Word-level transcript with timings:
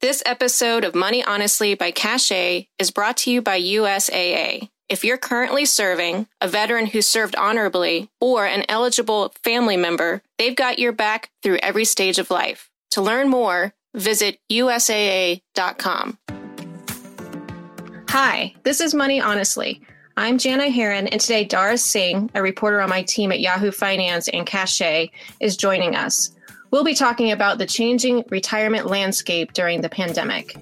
This 0.00 0.22
episode 0.24 0.84
of 0.84 0.94
Money 0.94 1.22
Honestly 1.22 1.74
by 1.74 1.90
Cashay 1.90 2.68
is 2.78 2.90
brought 2.90 3.18
to 3.18 3.30
you 3.30 3.42
by 3.42 3.60
USAA. 3.60 4.70
If 4.88 5.04
you're 5.04 5.18
currently 5.18 5.66
serving, 5.66 6.26
a 6.40 6.48
veteran 6.48 6.86
who 6.86 7.02
served 7.02 7.36
honorably, 7.36 8.08
or 8.18 8.46
an 8.46 8.64
eligible 8.66 9.34
family 9.44 9.76
member, 9.76 10.22
they've 10.38 10.56
got 10.56 10.78
your 10.78 10.92
back 10.92 11.28
through 11.42 11.58
every 11.58 11.84
stage 11.84 12.18
of 12.18 12.30
life. 12.30 12.70
To 12.92 13.02
learn 13.02 13.28
more, 13.28 13.74
visit 13.94 14.38
USAA.com. 14.50 16.16
Hi, 18.08 18.54
this 18.62 18.80
is 18.80 18.94
Money 18.94 19.20
Honestly. 19.20 19.82
I'm 20.16 20.38
Janna 20.38 20.72
Herron, 20.72 21.08
and 21.08 21.20
today 21.20 21.44
Dhara 21.44 21.78
Singh, 21.78 22.30
a 22.34 22.40
reporter 22.40 22.80
on 22.80 22.88
my 22.88 23.02
team 23.02 23.32
at 23.32 23.40
Yahoo 23.40 23.70
Finance 23.70 24.28
and 24.28 24.46
Cashay, 24.46 25.10
is 25.40 25.58
joining 25.58 25.94
us. 25.94 26.34
We'll 26.70 26.84
be 26.84 26.94
talking 26.94 27.32
about 27.32 27.58
the 27.58 27.66
changing 27.66 28.24
retirement 28.30 28.86
landscape 28.86 29.52
during 29.54 29.80
the 29.80 29.88
pandemic. 29.88 30.56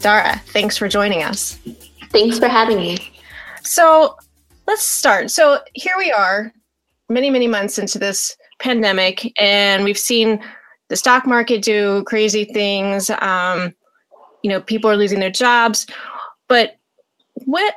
Dhara, 0.00 0.40
thanks 0.48 0.76
for 0.76 0.88
joining 0.88 1.22
us. 1.22 1.58
Thanks 2.10 2.38
for 2.38 2.48
having 2.48 2.76
me. 2.76 2.98
So 3.62 4.16
let's 4.66 4.82
start. 4.82 5.30
So 5.30 5.60
here 5.74 5.94
we 5.96 6.12
are, 6.12 6.52
many, 7.08 7.30
many 7.30 7.46
months 7.46 7.78
into 7.78 7.98
this 7.98 8.36
pandemic, 8.58 9.32
and 9.40 9.84
we've 9.84 9.98
seen 9.98 10.44
the 10.88 10.96
stock 10.96 11.26
market 11.26 11.62
do 11.62 12.04
crazy 12.04 12.44
things. 12.44 13.08
Um, 13.08 13.74
you 14.42 14.50
know, 14.50 14.60
people 14.60 14.90
are 14.90 14.96
losing 14.96 15.20
their 15.20 15.30
jobs. 15.30 15.86
But 16.48 16.76
what 17.46 17.76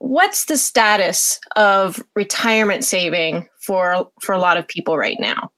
what's 0.00 0.46
the 0.46 0.56
status 0.56 1.38
of 1.56 2.02
retirement 2.16 2.84
saving 2.84 3.48
for 3.60 4.10
for 4.20 4.32
a 4.34 4.38
lot 4.38 4.56
of 4.56 4.66
people 4.66 4.98
right 4.98 5.20
now? 5.20 5.50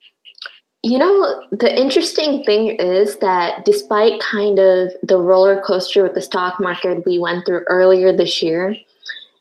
You 0.85 0.99
know, 0.99 1.47
the 1.53 1.73
interesting 1.81 2.43
thing 2.43 2.77
is 2.77 3.17
that 3.19 3.65
despite 3.65 4.21
kind 4.21 4.59
of 4.59 4.93
the 5.05 5.17
roller 5.17 5.63
coaster 5.63 6.03
with 6.03 6.15
the 6.15 6.21
stock 6.21 6.61
market 6.61 7.07
we 7.07 7.21
went 7.21 7.47
through 7.47 7.65
earlier 7.69 8.15
this 8.15 8.43
year, 8.43 8.77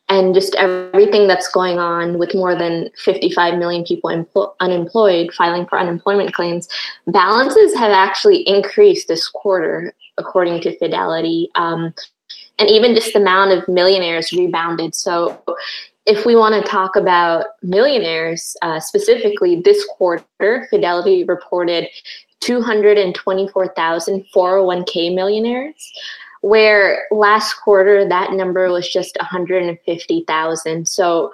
and 0.08 0.34
just 0.34 0.54
everything 0.54 1.26
that's 1.26 1.50
going 1.50 1.78
on 1.78 2.18
with 2.18 2.34
more 2.34 2.54
than 2.54 2.90
55 2.96 3.58
million 3.58 3.84
people 3.84 4.10
empl- 4.10 4.54
unemployed 4.60 5.32
filing 5.32 5.66
for 5.66 5.78
unemployment 5.78 6.32
claims, 6.32 6.68
balances 7.08 7.74
have 7.74 7.90
actually 7.90 8.46
increased 8.46 9.08
this 9.08 9.26
quarter, 9.26 9.92
according 10.18 10.60
to 10.60 10.78
Fidelity. 10.78 11.48
Um, 11.56 11.92
and 12.62 12.70
even 12.70 12.94
just 12.94 13.12
the 13.12 13.18
amount 13.18 13.50
of 13.50 13.66
millionaires 13.66 14.32
rebounded. 14.32 14.94
So, 14.94 15.42
if 16.06 16.24
we 16.24 16.36
want 16.36 16.54
to 16.54 16.70
talk 16.70 16.94
about 16.94 17.46
millionaires 17.62 18.56
uh, 18.62 18.78
specifically, 18.78 19.60
this 19.60 19.84
quarter, 19.86 20.68
Fidelity 20.70 21.24
reported 21.24 21.88
224,000 22.38 24.24
401k 24.32 25.12
millionaires, 25.12 25.92
where 26.40 27.06
last 27.10 27.54
quarter 27.54 28.08
that 28.08 28.32
number 28.32 28.70
was 28.70 28.88
just 28.88 29.16
150,000. 29.18 30.88
So, 30.88 31.32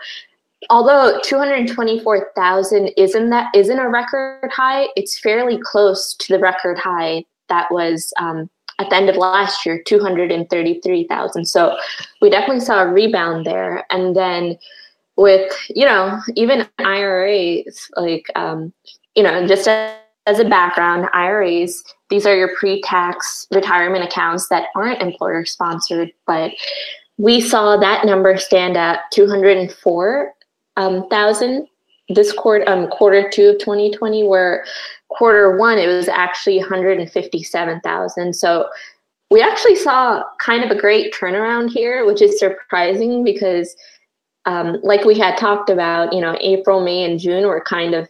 although 0.71 1.21
224,000 1.23 2.89
isn't 2.97 3.31
that 3.31 3.55
isn't 3.55 3.79
a 3.79 3.89
record 3.89 4.51
high, 4.51 4.89
it's 4.97 5.19
fairly 5.19 5.59
close 5.63 6.15
to 6.15 6.33
the 6.33 6.39
record 6.39 6.79
high 6.79 7.27
that 7.49 7.71
was 7.71 8.15
um, 8.19 8.49
at 8.79 8.91
the 8.91 8.97
end 8.97 9.09
of 9.09 9.17
last 9.17 9.65
year 9.67 9.83
233,000. 9.85 11.45
So 11.45 11.77
we 12.21 12.31
definitely 12.31 12.61
saw 12.61 12.83
a 12.83 12.87
rebound 12.87 13.45
there. 13.45 13.85
And 13.91 14.15
then 14.15 14.57
with, 15.17 15.53
you 15.69 15.85
know, 15.85 16.21
even 16.37 16.69
IRAs, 16.79 17.91
like, 17.97 18.27
um, 18.37 18.73
you 19.17 19.23
know, 19.23 19.47
just 19.47 19.67
as 19.67 20.39
a 20.39 20.45
background, 20.45 21.09
IRAs, 21.13 21.83
these 22.09 22.27
are 22.27 22.37
your 22.37 22.55
pre 22.57 22.81
tax 22.83 23.47
retirement 23.51 24.05
accounts 24.05 24.49
that 24.49 24.69
aren't 24.77 25.03
employer 25.03 25.45
sponsored, 25.45 26.13
but 26.27 26.53
we 27.17 27.41
saw 27.41 27.77
that 27.77 28.07
number 28.07 28.37
stand 28.37 28.77
at 28.77 29.11
204,000 29.11 30.33
um, 30.77 31.67
this 32.11 32.33
quarter, 32.33 32.67
um, 32.69 32.89
quarter 32.89 33.29
two 33.29 33.51
of 33.51 33.59
2020, 33.59 34.27
where 34.27 34.65
quarter 35.09 35.57
one, 35.57 35.79
it 35.79 35.87
was 35.87 36.09
actually 36.09 36.59
157,000. 36.59 38.35
So 38.35 38.69
we 39.31 39.43
actually 39.43 39.77
saw 39.77 40.23
kind 40.41 40.65
of 40.65 40.71
a 40.71 40.81
great 40.81 41.13
turnaround 41.13 41.71
here, 41.71 42.07
which 42.07 42.23
is 42.23 42.39
surprising 42.39 43.25
because, 43.25 43.75
um, 44.47 44.79
like 44.83 45.05
we 45.05 45.19
had 45.19 45.37
talked 45.37 45.71
about, 45.71 46.13
you 46.13 46.21
know, 46.21 46.37
April, 46.41 46.83
May, 46.83 47.05
and 47.05 47.19
June 47.19 47.47
were 47.47 47.61
kind 47.61 47.95
of 47.95 48.09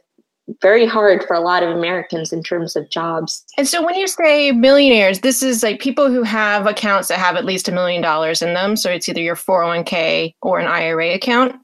very 0.63 0.87
hard 0.87 1.25
for 1.25 1.35
a 1.35 1.41
lot 1.41 1.63
of 1.63 1.77
Americans 1.77 2.33
in 2.33 2.43
terms 2.43 2.75
of 2.75 2.89
jobs. 2.89 3.45
And 3.59 3.69
so 3.69 3.85
when 3.85 3.97
you 3.97 4.07
say 4.07 4.53
millionaires, 4.53 5.21
this 5.21 5.43
is 5.43 5.63
like 5.63 5.81
people 5.81 6.11
who 6.11 6.23
have 6.23 6.67
accounts 6.67 7.09
that 7.09 7.19
have 7.19 7.37
at 7.37 7.45
least 7.45 7.69
a 7.69 7.73
million 7.73 8.01
dollars 8.01 8.41
in 8.41 8.55
them. 8.55 8.77
So 8.77 8.91
it's 8.91 9.09
either 9.09 9.21
your 9.21 9.37
401k 9.37 10.33
or 10.41 10.59
an 10.59 10.67
IRA 10.67 11.15
account. 11.15 11.57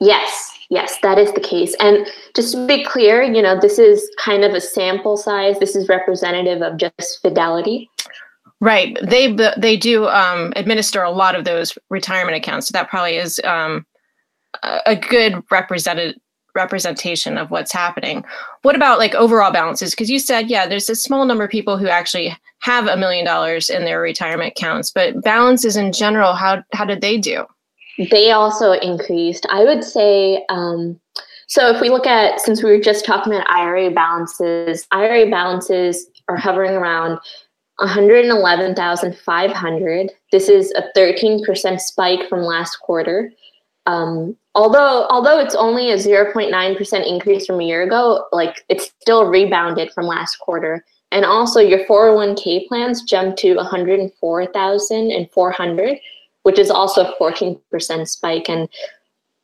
Yes, 0.00 0.58
yes, 0.70 0.98
that 1.02 1.18
is 1.18 1.32
the 1.32 1.40
case. 1.40 1.74
And 1.80 2.06
just 2.34 2.54
to 2.54 2.66
be 2.66 2.84
clear, 2.84 3.22
you 3.22 3.42
know, 3.42 3.58
this 3.60 3.78
is 3.78 4.08
kind 4.18 4.44
of 4.44 4.54
a 4.54 4.60
sample 4.60 5.16
size. 5.16 5.58
This 5.58 5.76
is 5.76 5.88
representative 5.88 6.62
of 6.62 6.78
just 6.78 7.20
Fidelity. 7.20 7.90
Right. 8.60 8.96
They 9.02 9.32
they 9.56 9.76
do 9.76 10.06
um, 10.06 10.52
administer 10.54 11.02
a 11.02 11.10
lot 11.10 11.34
of 11.34 11.44
those 11.44 11.76
retirement 11.88 12.36
accounts. 12.36 12.68
So 12.68 12.72
that 12.72 12.90
probably 12.90 13.16
is 13.16 13.40
um, 13.44 13.86
a 14.62 14.96
good 14.96 15.42
represented 15.50 16.20
representation 16.54 17.38
of 17.38 17.50
what's 17.50 17.72
happening. 17.72 18.24
What 18.62 18.76
about 18.76 18.98
like 18.98 19.14
overall 19.14 19.52
balances? 19.52 19.92
Because 19.92 20.10
you 20.10 20.18
said, 20.18 20.50
yeah, 20.50 20.66
there's 20.66 20.90
a 20.90 20.96
small 20.96 21.24
number 21.24 21.44
of 21.44 21.50
people 21.50 21.78
who 21.78 21.88
actually 21.88 22.36
have 22.58 22.86
a 22.86 22.96
million 22.96 23.24
dollars 23.24 23.70
in 23.70 23.84
their 23.84 24.00
retirement 24.00 24.52
accounts, 24.56 24.90
but 24.90 25.22
balances 25.22 25.76
in 25.76 25.92
general, 25.92 26.34
how 26.34 26.62
how 26.72 26.84
did 26.84 27.00
they 27.00 27.16
do? 27.16 27.46
They 28.08 28.30
also 28.30 28.72
increased. 28.72 29.44
I 29.50 29.64
would 29.64 29.84
say, 29.84 30.42
um, 30.48 30.98
so 31.48 31.68
if 31.68 31.80
we 31.80 31.90
look 31.90 32.06
at, 32.06 32.40
since 32.40 32.62
we 32.62 32.70
were 32.70 32.80
just 32.80 33.04
talking 33.04 33.34
about 33.34 33.50
IRA 33.50 33.90
balances, 33.90 34.86
IRA 34.92 35.28
balances 35.28 36.06
are 36.28 36.36
hovering 36.36 36.70
around 36.72 37.18
111,500. 37.78 40.12
This 40.32 40.48
is 40.48 40.72
a 40.72 40.84
13% 40.96 41.80
spike 41.80 42.28
from 42.28 42.42
last 42.42 42.76
quarter. 42.76 43.32
Um, 43.86 44.36
although 44.54 45.06
although 45.08 45.40
it's 45.40 45.54
only 45.54 45.90
a 45.90 45.96
0.9% 45.96 47.08
increase 47.08 47.46
from 47.46 47.60
a 47.60 47.64
year 47.64 47.80
ago, 47.82 48.26
like 48.30 48.62
it's 48.68 48.92
still 49.00 49.24
rebounded 49.26 49.90
from 49.92 50.04
last 50.06 50.36
quarter. 50.36 50.84
And 51.10 51.24
also 51.24 51.58
your 51.58 51.84
401k 51.86 52.68
plans 52.68 53.02
jumped 53.02 53.38
to 53.40 53.56
104,400 53.56 55.98
which 56.42 56.58
is 56.58 56.70
also 56.70 57.04
a 57.04 57.14
14% 57.20 58.08
spike. 58.08 58.48
And 58.48 58.68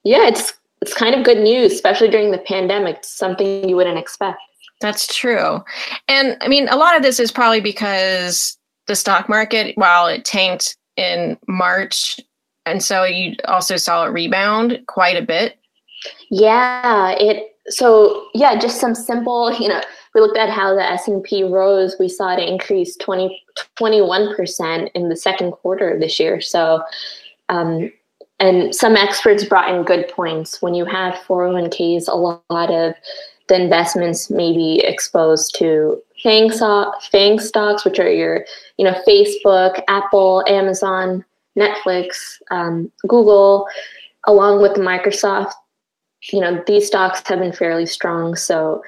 yeah, 0.04 0.26
it's 0.26 0.54
it's 0.82 0.94
kind 0.94 1.14
of 1.14 1.24
good 1.24 1.38
news, 1.38 1.72
especially 1.72 2.08
during 2.08 2.30
the 2.30 2.38
pandemic. 2.38 2.98
It's 2.98 3.10
something 3.10 3.68
you 3.68 3.76
wouldn't 3.76 3.98
expect. 3.98 4.38
That's 4.80 5.14
true. 5.14 5.64
And 6.06 6.36
I 6.40 6.48
mean, 6.48 6.68
a 6.68 6.76
lot 6.76 6.96
of 6.96 7.02
this 7.02 7.18
is 7.18 7.32
probably 7.32 7.60
because 7.60 8.58
the 8.86 8.94
stock 8.94 9.28
market, 9.28 9.76
while 9.76 10.06
it 10.06 10.24
tanked 10.24 10.76
in 10.96 11.38
March, 11.48 12.20
and 12.66 12.82
so 12.82 13.04
you 13.04 13.36
also 13.46 13.76
saw 13.76 14.04
it 14.04 14.10
rebound 14.10 14.80
quite 14.86 15.16
a 15.16 15.22
bit. 15.22 15.58
Yeah, 16.30 17.12
it 17.18 17.56
so 17.68 18.28
yeah, 18.34 18.58
just 18.58 18.80
some 18.80 18.94
simple, 18.94 19.52
you 19.54 19.68
know, 19.68 19.80
we 20.16 20.22
looked 20.22 20.38
at 20.38 20.48
how 20.48 20.74
the 20.74 20.82
S&P 20.82 21.44
rose, 21.44 21.94
we 22.00 22.08
saw 22.08 22.34
it 22.34 22.40
increase 22.40 22.96
20, 22.96 23.38
21% 23.78 24.90
in 24.94 25.10
the 25.10 25.14
second 25.14 25.52
quarter 25.52 25.90
of 25.90 26.00
this 26.00 26.18
year. 26.18 26.40
So, 26.40 26.82
um, 27.50 27.92
and 28.40 28.74
some 28.74 28.96
experts 28.96 29.44
brought 29.44 29.68
in 29.68 29.84
good 29.84 30.08
points. 30.08 30.62
When 30.62 30.72
you 30.72 30.86
have 30.86 31.16
401ks, 31.28 32.08
a 32.08 32.14
lot 32.14 32.70
of 32.70 32.94
the 33.48 33.60
investments 33.60 34.30
may 34.30 34.56
be 34.56 34.80
exposed 34.82 35.54
to 35.58 36.02
FANG, 36.22 36.50
so- 36.50 36.94
FANG 37.12 37.38
stocks, 37.38 37.84
which 37.84 37.98
are 37.98 38.10
your, 38.10 38.46
you 38.78 38.86
know, 38.86 38.98
Facebook, 39.06 39.82
Apple, 39.86 40.42
Amazon, 40.48 41.26
Netflix, 41.58 42.40
um, 42.50 42.90
Google, 43.06 43.68
along 44.24 44.62
with 44.62 44.78
Microsoft. 44.78 45.52
You 46.32 46.40
know, 46.40 46.64
these 46.66 46.86
stocks 46.86 47.22
have 47.26 47.38
been 47.38 47.52
fairly 47.52 47.84
strong. 47.84 48.34
So 48.34 48.82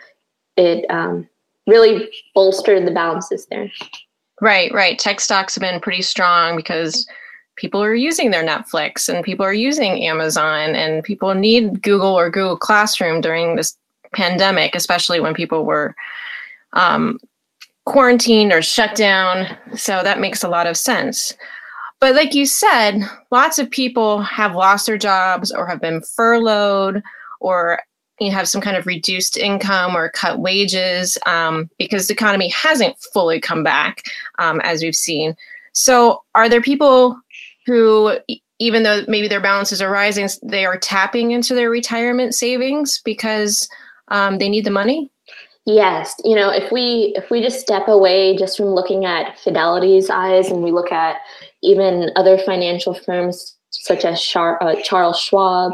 it 0.58 0.84
um, 0.90 1.28
really 1.66 2.10
bolstered 2.34 2.86
the 2.86 2.90
balances 2.90 3.46
there. 3.50 3.70
Right, 4.40 4.72
right. 4.72 4.98
Tech 4.98 5.20
stocks 5.20 5.54
have 5.54 5.62
been 5.62 5.80
pretty 5.80 6.02
strong 6.02 6.56
because 6.56 7.06
people 7.56 7.82
are 7.82 7.94
using 7.94 8.30
their 8.30 8.44
Netflix 8.44 9.08
and 9.08 9.24
people 9.24 9.44
are 9.44 9.54
using 9.54 10.04
Amazon 10.04 10.74
and 10.74 11.02
people 11.02 11.34
need 11.34 11.82
Google 11.82 12.16
or 12.16 12.30
Google 12.30 12.56
Classroom 12.56 13.20
during 13.20 13.56
this 13.56 13.76
pandemic, 14.12 14.74
especially 14.74 15.20
when 15.20 15.34
people 15.34 15.64
were 15.64 15.94
um, 16.74 17.18
quarantined 17.84 18.52
or 18.52 18.62
shut 18.62 18.94
down. 18.94 19.56
So 19.74 20.02
that 20.02 20.20
makes 20.20 20.44
a 20.44 20.48
lot 20.48 20.66
of 20.66 20.76
sense. 20.76 21.34
But 22.00 22.14
like 22.14 22.32
you 22.34 22.46
said, 22.46 23.00
lots 23.32 23.58
of 23.58 23.70
people 23.70 24.22
have 24.22 24.54
lost 24.54 24.86
their 24.86 24.98
jobs 24.98 25.50
or 25.50 25.66
have 25.66 25.80
been 25.80 26.00
furloughed 26.00 27.02
or 27.40 27.80
you 28.20 28.30
have 28.30 28.48
some 28.48 28.60
kind 28.60 28.76
of 28.76 28.86
reduced 28.86 29.36
income 29.36 29.96
or 29.96 30.10
cut 30.10 30.40
wages 30.40 31.18
um, 31.26 31.70
because 31.78 32.08
the 32.08 32.14
economy 32.14 32.48
hasn't 32.48 32.98
fully 32.98 33.40
come 33.40 33.62
back, 33.62 34.04
um, 34.38 34.60
as 34.62 34.82
we've 34.82 34.96
seen. 34.96 35.36
So, 35.72 36.22
are 36.34 36.48
there 36.48 36.62
people 36.62 37.20
who, 37.66 38.16
even 38.58 38.82
though 38.82 39.04
maybe 39.06 39.28
their 39.28 39.40
balances 39.40 39.80
are 39.80 39.90
rising, 39.90 40.28
they 40.42 40.64
are 40.64 40.78
tapping 40.78 41.30
into 41.30 41.54
their 41.54 41.70
retirement 41.70 42.34
savings 42.34 43.00
because 43.04 43.68
um, 44.08 44.38
they 44.38 44.48
need 44.48 44.64
the 44.64 44.70
money? 44.70 45.10
Yes, 45.64 46.14
you 46.24 46.34
know, 46.34 46.48
if 46.48 46.72
we 46.72 47.12
if 47.14 47.30
we 47.30 47.42
just 47.42 47.60
step 47.60 47.88
away 47.88 48.34
just 48.38 48.56
from 48.56 48.68
looking 48.68 49.04
at 49.04 49.38
Fidelity's 49.38 50.08
eyes 50.08 50.48
and 50.48 50.62
we 50.62 50.72
look 50.72 50.90
at 50.90 51.16
even 51.62 52.10
other 52.16 52.38
financial 52.38 52.94
firms 52.94 53.54
such 53.70 54.06
as 54.06 54.18
Char- 54.20 54.62
uh, 54.62 54.76
Charles 54.82 55.20
Schwab, 55.20 55.72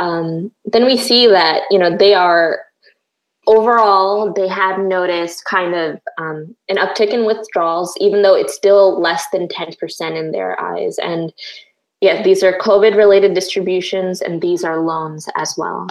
um, 0.00 0.50
then 0.64 0.86
we 0.86 0.96
see 0.96 1.26
that 1.26 1.62
you 1.70 1.78
know 1.78 1.94
they 1.94 2.14
are 2.14 2.60
overall 3.46 4.32
they 4.32 4.48
have 4.48 4.78
noticed 4.80 5.44
kind 5.44 5.74
of 5.74 6.00
um, 6.18 6.56
an 6.68 6.76
uptick 6.76 7.10
in 7.10 7.26
withdrawals, 7.26 7.94
even 8.00 8.22
though 8.22 8.34
it's 8.34 8.54
still 8.54 9.00
less 9.00 9.26
than 9.30 9.46
ten 9.46 9.72
percent 9.78 10.16
in 10.16 10.32
their 10.32 10.60
eyes. 10.60 10.98
And 10.98 11.32
yeah, 12.00 12.22
these 12.22 12.42
are 12.42 12.58
COVID 12.58 12.96
related 12.96 13.34
distributions, 13.34 14.22
and 14.22 14.40
these 14.40 14.64
are 14.64 14.80
loans 14.80 15.28
as 15.36 15.54
well. 15.58 15.86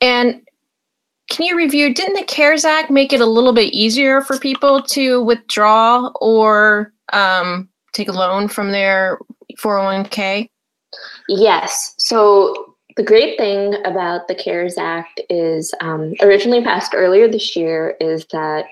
And 0.00 0.42
can 1.30 1.46
you 1.46 1.56
review? 1.56 1.94
Didn't 1.94 2.14
the 2.14 2.24
CARES 2.24 2.64
Act 2.64 2.90
make 2.90 3.12
it 3.12 3.20
a 3.20 3.26
little 3.26 3.52
bit 3.52 3.72
easier 3.72 4.22
for 4.22 4.38
people 4.38 4.82
to 4.82 5.22
withdraw 5.22 6.10
or 6.20 6.92
um, 7.12 7.68
take 7.92 8.08
a 8.08 8.12
loan 8.12 8.48
from 8.48 8.72
their 8.72 9.18
401k? 9.56 10.48
Yes. 11.28 11.94
So 11.98 12.74
the 12.96 13.02
great 13.02 13.36
thing 13.38 13.74
about 13.84 14.28
the 14.28 14.34
CARES 14.34 14.78
Act 14.78 15.20
is 15.28 15.74
um, 15.80 16.14
originally 16.22 16.64
passed 16.64 16.94
earlier 16.94 17.28
this 17.28 17.54
year 17.54 17.96
is 18.00 18.26
that 18.32 18.66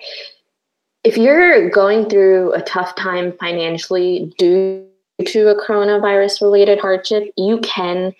if 1.03 1.17
you're 1.17 1.69
going 1.69 2.09
through 2.09 2.53
a 2.53 2.61
tough 2.63 2.95
time 2.95 3.33
financially 3.39 4.33
due 4.39 4.87
to 5.27 5.49
a 5.49 5.55
coronavirus 5.55 6.41
related 6.41 6.79
hardship, 6.79 7.31
you 7.37 7.59
can 7.59 8.13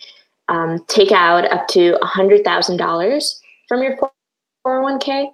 um, 0.48 0.86
take 0.88 1.12
out 1.12 1.52
up 1.52 1.68
to 1.70 1.98
$100,000 2.04 3.36
from 3.68 3.82
your 3.82 3.98
401k. 4.66 5.30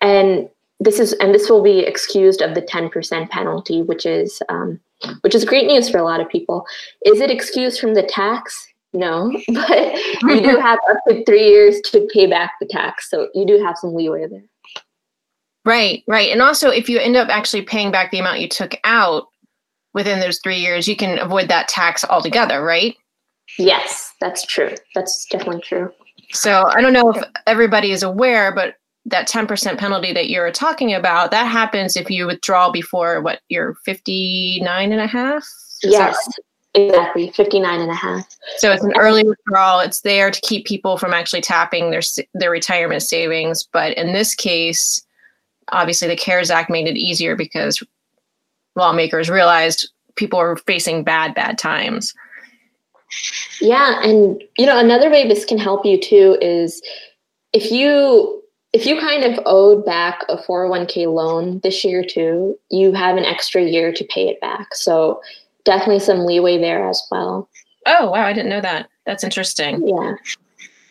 And 0.00 0.48
this 0.80 0.98
is 1.00 1.12
and 1.14 1.34
this 1.34 1.48
will 1.48 1.62
be 1.62 1.80
excused 1.80 2.42
of 2.42 2.54
the 2.54 2.62
10% 2.62 3.30
penalty, 3.30 3.82
which 3.82 4.04
is 4.04 4.42
um, 4.48 4.78
which 5.22 5.34
is 5.34 5.44
great 5.44 5.66
news 5.66 5.88
for 5.88 5.98
a 5.98 6.04
lot 6.04 6.20
of 6.20 6.28
people. 6.28 6.66
Is 7.04 7.20
it 7.20 7.30
excused 7.30 7.80
from 7.80 7.94
the 7.94 8.02
tax? 8.02 8.66
No, 8.92 9.30
but 9.48 9.94
you 10.22 10.40
do 10.40 10.58
have 10.58 10.78
up 10.90 10.98
to 11.08 11.24
three 11.24 11.48
years 11.48 11.80
to 11.86 12.08
pay 12.12 12.26
back 12.26 12.54
the 12.60 12.66
tax, 12.66 13.10
so 13.10 13.28
you 13.34 13.46
do 13.46 13.62
have 13.62 13.76
some 13.78 13.94
leeway 13.94 14.26
there. 14.26 14.44
Right, 15.64 16.04
right, 16.06 16.30
and 16.30 16.40
also 16.40 16.70
if 16.70 16.88
you 16.88 16.98
end 16.98 17.16
up 17.16 17.28
actually 17.28 17.62
paying 17.62 17.90
back 17.90 18.10
the 18.10 18.20
amount 18.20 18.40
you 18.40 18.48
took 18.48 18.76
out 18.84 19.28
within 19.92 20.20
those 20.20 20.38
three 20.38 20.58
years, 20.58 20.86
you 20.86 20.96
can 20.96 21.18
avoid 21.18 21.48
that 21.48 21.68
tax 21.68 22.04
altogether, 22.04 22.62
right? 22.62 22.96
Yes, 23.58 24.12
that's 24.20 24.44
true. 24.44 24.74
That's 24.94 25.26
definitely 25.26 25.62
true. 25.62 25.92
So 26.32 26.64
I 26.68 26.80
don't 26.80 26.92
know 26.92 27.10
if 27.10 27.22
everybody 27.46 27.92
is 27.92 28.02
aware, 28.02 28.54
but 28.54 28.74
that 29.06 29.28
10% 29.28 29.78
penalty 29.78 30.12
that 30.12 30.28
you're 30.28 30.50
talking 30.50 30.92
about, 30.92 31.30
that 31.30 31.44
happens 31.44 31.96
if 31.96 32.10
you 32.10 32.26
withdraw 32.26 32.70
before 32.70 33.20
what, 33.20 33.40
you're 33.48 33.74
59 33.84 34.92
and 34.92 35.00
a 35.00 35.06
half? 35.06 35.42
Is 35.82 35.92
yes, 35.92 36.28
exactly. 36.74 37.30
59 37.30 37.80
and 37.80 37.90
a 37.90 37.94
half. 37.94 38.26
So 38.56 38.72
it's 38.72 38.84
an 38.84 38.94
early 38.96 39.22
withdrawal. 39.24 39.80
It's 39.80 40.00
there 40.00 40.30
to 40.30 40.40
keep 40.40 40.66
people 40.66 40.98
from 40.98 41.14
actually 41.14 41.40
tapping 41.40 41.90
their, 41.90 42.02
their 42.34 42.50
retirement 42.50 43.02
savings. 43.02 43.62
But 43.72 43.96
in 43.96 44.12
this 44.12 44.34
case, 44.34 45.04
obviously 45.68 46.08
the 46.08 46.16
CARES 46.16 46.50
Act 46.50 46.70
made 46.70 46.88
it 46.88 46.96
easier 46.96 47.36
because 47.36 47.82
lawmakers 48.74 49.30
realized 49.30 49.88
people 50.16 50.38
are 50.38 50.56
facing 50.56 51.04
bad, 51.04 51.34
bad 51.34 51.58
times. 51.58 52.12
Yeah, 53.60 54.02
and 54.02 54.42
you 54.58 54.66
know 54.66 54.78
another 54.78 55.10
way 55.10 55.28
this 55.28 55.44
can 55.44 55.58
help 55.58 55.86
you 55.86 56.00
too 56.00 56.36
is 56.40 56.82
if 57.52 57.70
you 57.70 58.42
if 58.76 58.84
you 58.84 59.00
kind 59.00 59.24
of 59.24 59.40
owed 59.46 59.86
back 59.86 60.22
a 60.28 60.36
401k 60.36 61.10
loan 61.10 61.60
this 61.62 61.82
year 61.82 62.04
too, 62.04 62.58
you 62.70 62.92
have 62.92 63.16
an 63.16 63.24
extra 63.24 63.62
year 63.62 63.90
to 63.90 64.04
pay 64.04 64.28
it 64.28 64.38
back. 64.42 64.74
So 64.74 65.22
definitely 65.64 66.00
some 66.00 66.26
leeway 66.26 66.58
there 66.58 66.86
as 66.86 67.02
well. 67.10 67.48
Oh 67.86 68.10
wow, 68.10 68.26
I 68.26 68.34
didn't 68.34 68.50
know 68.50 68.60
that. 68.60 68.90
That's 69.06 69.24
interesting. 69.24 69.88
Yeah. 69.88 70.16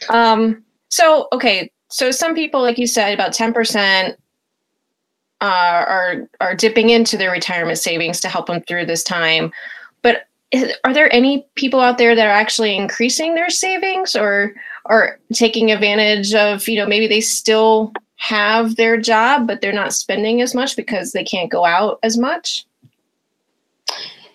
Um 0.09 0.63
so 0.89 1.27
okay, 1.31 1.71
so 1.89 2.09
some 2.09 2.33
people 2.33 2.59
like 2.59 2.79
you 2.79 2.87
said 2.87 3.13
about 3.13 3.33
10% 3.33 4.15
uh, 5.41 5.45
are 5.45 6.27
are 6.41 6.55
dipping 6.55 6.89
into 6.89 7.17
their 7.17 7.29
retirement 7.29 7.77
savings 7.77 8.19
to 8.21 8.29
help 8.29 8.47
them 8.47 8.63
through 8.67 8.87
this 8.87 9.03
time. 9.03 9.51
Are 10.83 10.93
there 10.93 11.13
any 11.13 11.47
people 11.55 11.79
out 11.79 11.97
there 11.97 12.15
that 12.15 12.27
are 12.27 12.29
actually 12.29 12.75
increasing 12.75 13.35
their 13.35 13.49
savings 13.49 14.15
or 14.15 14.53
or 14.85 15.19
taking 15.33 15.71
advantage 15.71 16.33
of 16.33 16.67
you 16.67 16.77
know 16.77 16.85
maybe 16.85 17.07
they 17.07 17.21
still 17.21 17.91
have 18.17 18.75
their 18.75 18.97
job 18.97 19.47
but 19.47 19.61
they're 19.61 19.73
not 19.73 19.93
spending 19.93 20.41
as 20.41 20.55
much 20.55 20.75
because 20.75 21.11
they 21.11 21.23
can't 21.23 21.51
go 21.51 21.65
out 21.65 21.99
as 22.03 22.17
much? 22.17 22.65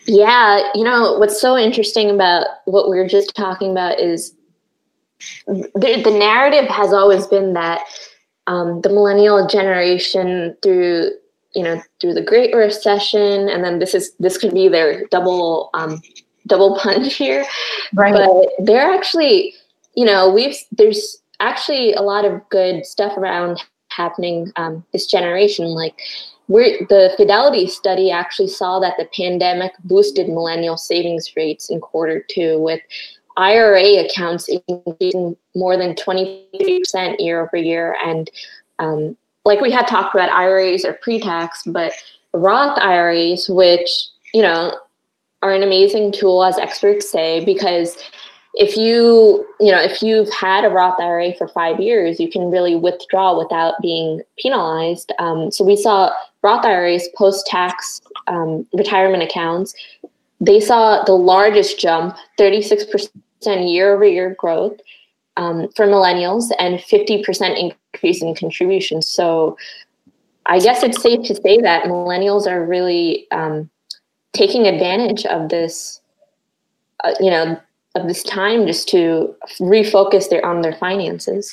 Yeah 0.07 0.63
you 0.75 0.85
know 0.85 1.19
what's 1.19 1.41
so 1.41 1.57
interesting 1.57 2.11
about 2.11 2.47
what 2.65 2.89
we 2.91 2.99
are 2.99 3.09
just 3.09 3.35
talking 3.35 3.71
about 3.71 4.01
is 4.01 4.35
the, 5.47 6.01
the 6.03 6.17
narrative 6.19 6.69
has 6.69 6.93
always 6.93 7.27
been 7.27 7.53
that 7.53 7.83
um, 8.47 8.81
the 8.81 8.89
millennial 8.89 9.47
generation 9.47 10.57
through 10.63 11.13
you 11.55 11.63
know 11.63 11.83
through 12.01 12.15
the 12.15 12.23
great 12.23 12.55
recession 12.55 13.49
and 13.49 13.65
then 13.65 13.79
this 13.79 13.95
is 13.95 14.13
this 14.19 14.39
could 14.39 14.55
be 14.55 14.69
their 14.69 15.07
double 15.07 15.71
um, 15.75 16.01
double 16.47 16.79
punch 16.79 17.15
here. 17.17 17.45
Right. 17.95 18.13
But 18.13 18.65
they're 18.65 18.91
actually 18.91 19.55
you 19.95 20.05
know 20.05 20.31
we've 20.31 20.57
there's 20.73 21.19
actually 21.41 21.93
a 21.95 22.03
lot 22.03 22.25
of 22.25 22.49
good 22.51 22.85
stuff 22.87 23.17
around 23.17 23.63
happening 23.89 24.53
um, 24.57 24.85
this 24.93 25.07
generation. 25.07 25.67
Like 25.67 26.01
we're, 26.49 26.87
the 26.89 27.13
fidelity 27.17 27.67
study 27.67 28.11
actually 28.11 28.49
saw 28.49 28.81
that 28.81 28.95
the 28.99 29.09
pandemic 29.17 29.73
boosted 29.85 30.29
millennial 30.29 30.77
savings 30.77 31.35
rates 31.37 31.71
in 31.71 31.81
quarter 31.81 32.25
two 32.29 32.59
with 32.59 32.81
ira 33.37 34.05
accounts 34.05 34.49
increasing 34.69 35.37
more 35.55 35.77
than 35.77 35.95
23% 35.95 37.17
year 37.21 37.41
over 37.41 37.57
year 37.57 37.97
and 38.05 38.31
um, 38.81 39.17
like 39.45 39.61
we 39.61 39.71
had 39.71 39.87
talked 39.87 40.15
about 40.15 40.31
IRAs 40.31 40.85
or 40.85 40.95
pre-tax, 40.95 41.63
but 41.67 41.93
Roth 42.33 42.79
IRAs, 42.79 43.49
which 43.49 43.91
you 44.35 44.43
know 44.43 44.77
are 45.43 45.53
an 45.53 45.63
amazing 45.63 46.13
tool, 46.13 46.45
as 46.45 46.59
experts 46.59 47.11
say, 47.11 47.45
because 47.45 47.97
if 48.55 48.77
you 48.77 49.47
you 49.61 49.73
know 49.73 49.81
if 49.81 50.03
you've 50.03 50.33
had 50.33 50.65
a 50.65 50.69
Roth 50.69 51.01
IRA 51.01 51.35
for 51.35 51.49
five 51.49 51.81
years, 51.81 52.21
you 52.21 52.31
can 52.31 52.51
really 52.51 52.77
withdraw 52.77 53.37
without 53.37 53.75
being 53.81 54.23
penalized. 54.39 55.13
Um, 55.19 55.51
so 55.51 55.65
we 55.65 55.77
saw 55.77 56.13
Roth 56.43 56.65
IRAs 56.65 57.09
post-tax 57.17 58.01
um, 58.27 58.67
retirement 58.73 59.23
accounts. 59.23 59.75
They 60.41 60.59
saw 60.59 61.05
the 61.05 61.13
largest 61.13 61.79
jump, 61.79 62.17
36% 62.39 63.11
year 63.45 63.95
over 63.95 64.05
year 64.07 64.35
growth 64.39 64.81
um, 65.41 65.69
for 65.75 65.87
millennials 65.87 66.51
and 66.59 66.79
50% 66.79 67.73
increase 67.95 68.23
in 68.23 68.35
contributions. 68.35 69.09
So 69.09 69.57
I 70.45 70.61
guess 70.61 70.83
it's 70.83 71.01
safe 71.01 71.27
to 71.27 71.35
say 71.35 71.61
that 71.63 71.85
millennials 71.85 72.47
are 72.47 72.65
really 72.65 73.27
um, 73.31 73.71
taking 74.35 74.67
advantage 74.67 75.25
of 75.25 75.49
this, 75.49 76.01
uh, 77.05 77.15
you 77.21 77.31
know, 77.31 77.59
of 77.95 78.07
this 78.07 78.23
time 78.23 78.67
just 78.67 78.87
to 78.91 79.35
refocus 79.59 80.29
their 80.29 80.45
on 80.45 80.61
their 80.61 80.75
finances. 80.75 81.53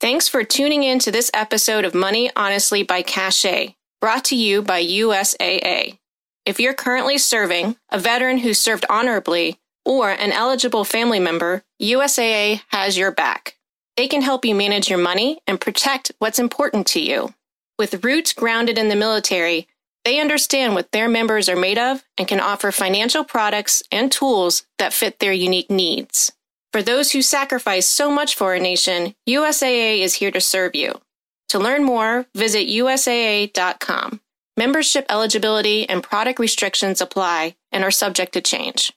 Thanks 0.00 0.26
for 0.26 0.42
tuning 0.42 0.82
in 0.82 0.98
to 1.00 1.10
this 1.10 1.30
episode 1.34 1.84
of 1.84 1.94
Money 1.94 2.30
Honestly 2.36 2.82
by 2.82 3.02
Cashay, 3.02 3.74
brought 4.00 4.24
to 4.26 4.36
you 4.36 4.62
by 4.62 4.82
USAA. 4.82 5.98
If 6.46 6.58
you're 6.58 6.74
currently 6.74 7.18
serving, 7.18 7.76
a 7.90 7.98
veteran 7.98 8.38
who 8.38 8.54
served 8.54 8.86
honorably, 8.88 9.58
or 9.88 10.10
an 10.10 10.32
eligible 10.32 10.84
family 10.84 11.18
member, 11.18 11.64
USAA 11.80 12.60
has 12.68 12.98
your 12.98 13.10
back. 13.10 13.56
They 13.96 14.06
can 14.06 14.20
help 14.20 14.44
you 14.44 14.54
manage 14.54 14.90
your 14.90 14.98
money 14.98 15.40
and 15.46 15.58
protect 15.60 16.12
what's 16.18 16.38
important 16.38 16.86
to 16.88 17.00
you. 17.00 17.32
With 17.78 18.04
roots 18.04 18.34
grounded 18.34 18.76
in 18.76 18.90
the 18.90 18.96
military, 18.96 19.66
they 20.04 20.20
understand 20.20 20.74
what 20.74 20.92
their 20.92 21.08
members 21.08 21.48
are 21.48 21.56
made 21.56 21.78
of 21.78 22.04
and 22.18 22.28
can 22.28 22.38
offer 22.38 22.70
financial 22.70 23.24
products 23.24 23.82
and 23.90 24.12
tools 24.12 24.64
that 24.78 24.92
fit 24.92 25.18
their 25.20 25.32
unique 25.32 25.70
needs. 25.70 26.32
For 26.70 26.82
those 26.82 27.12
who 27.12 27.22
sacrifice 27.22 27.86
so 27.86 28.10
much 28.10 28.34
for 28.34 28.48
our 28.48 28.58
nation, 28.58 29.14
USAA 29.26 30.02
is 30.02 30.14
here 30.14 30.30
to 30.30 30.40
serve 30.40 30.74
you. 30.74 31.00
To 31.48 31.58
learn 31.58 31.82
more, 31.82 32.26
visit 32.34 32.68
USAA.com. 32.68 34.20
Membership 34.56 35.06
eligibility 35.08 35.88
and 35.88 36.02
product 36.02 36.38
restrictions 36.38 37.00
apply 37.00 37.56
and 37.72 37.84
are 37.84 37.90
subject 37.90 38.34
to 38.34 38.42
change. 38.42 38.92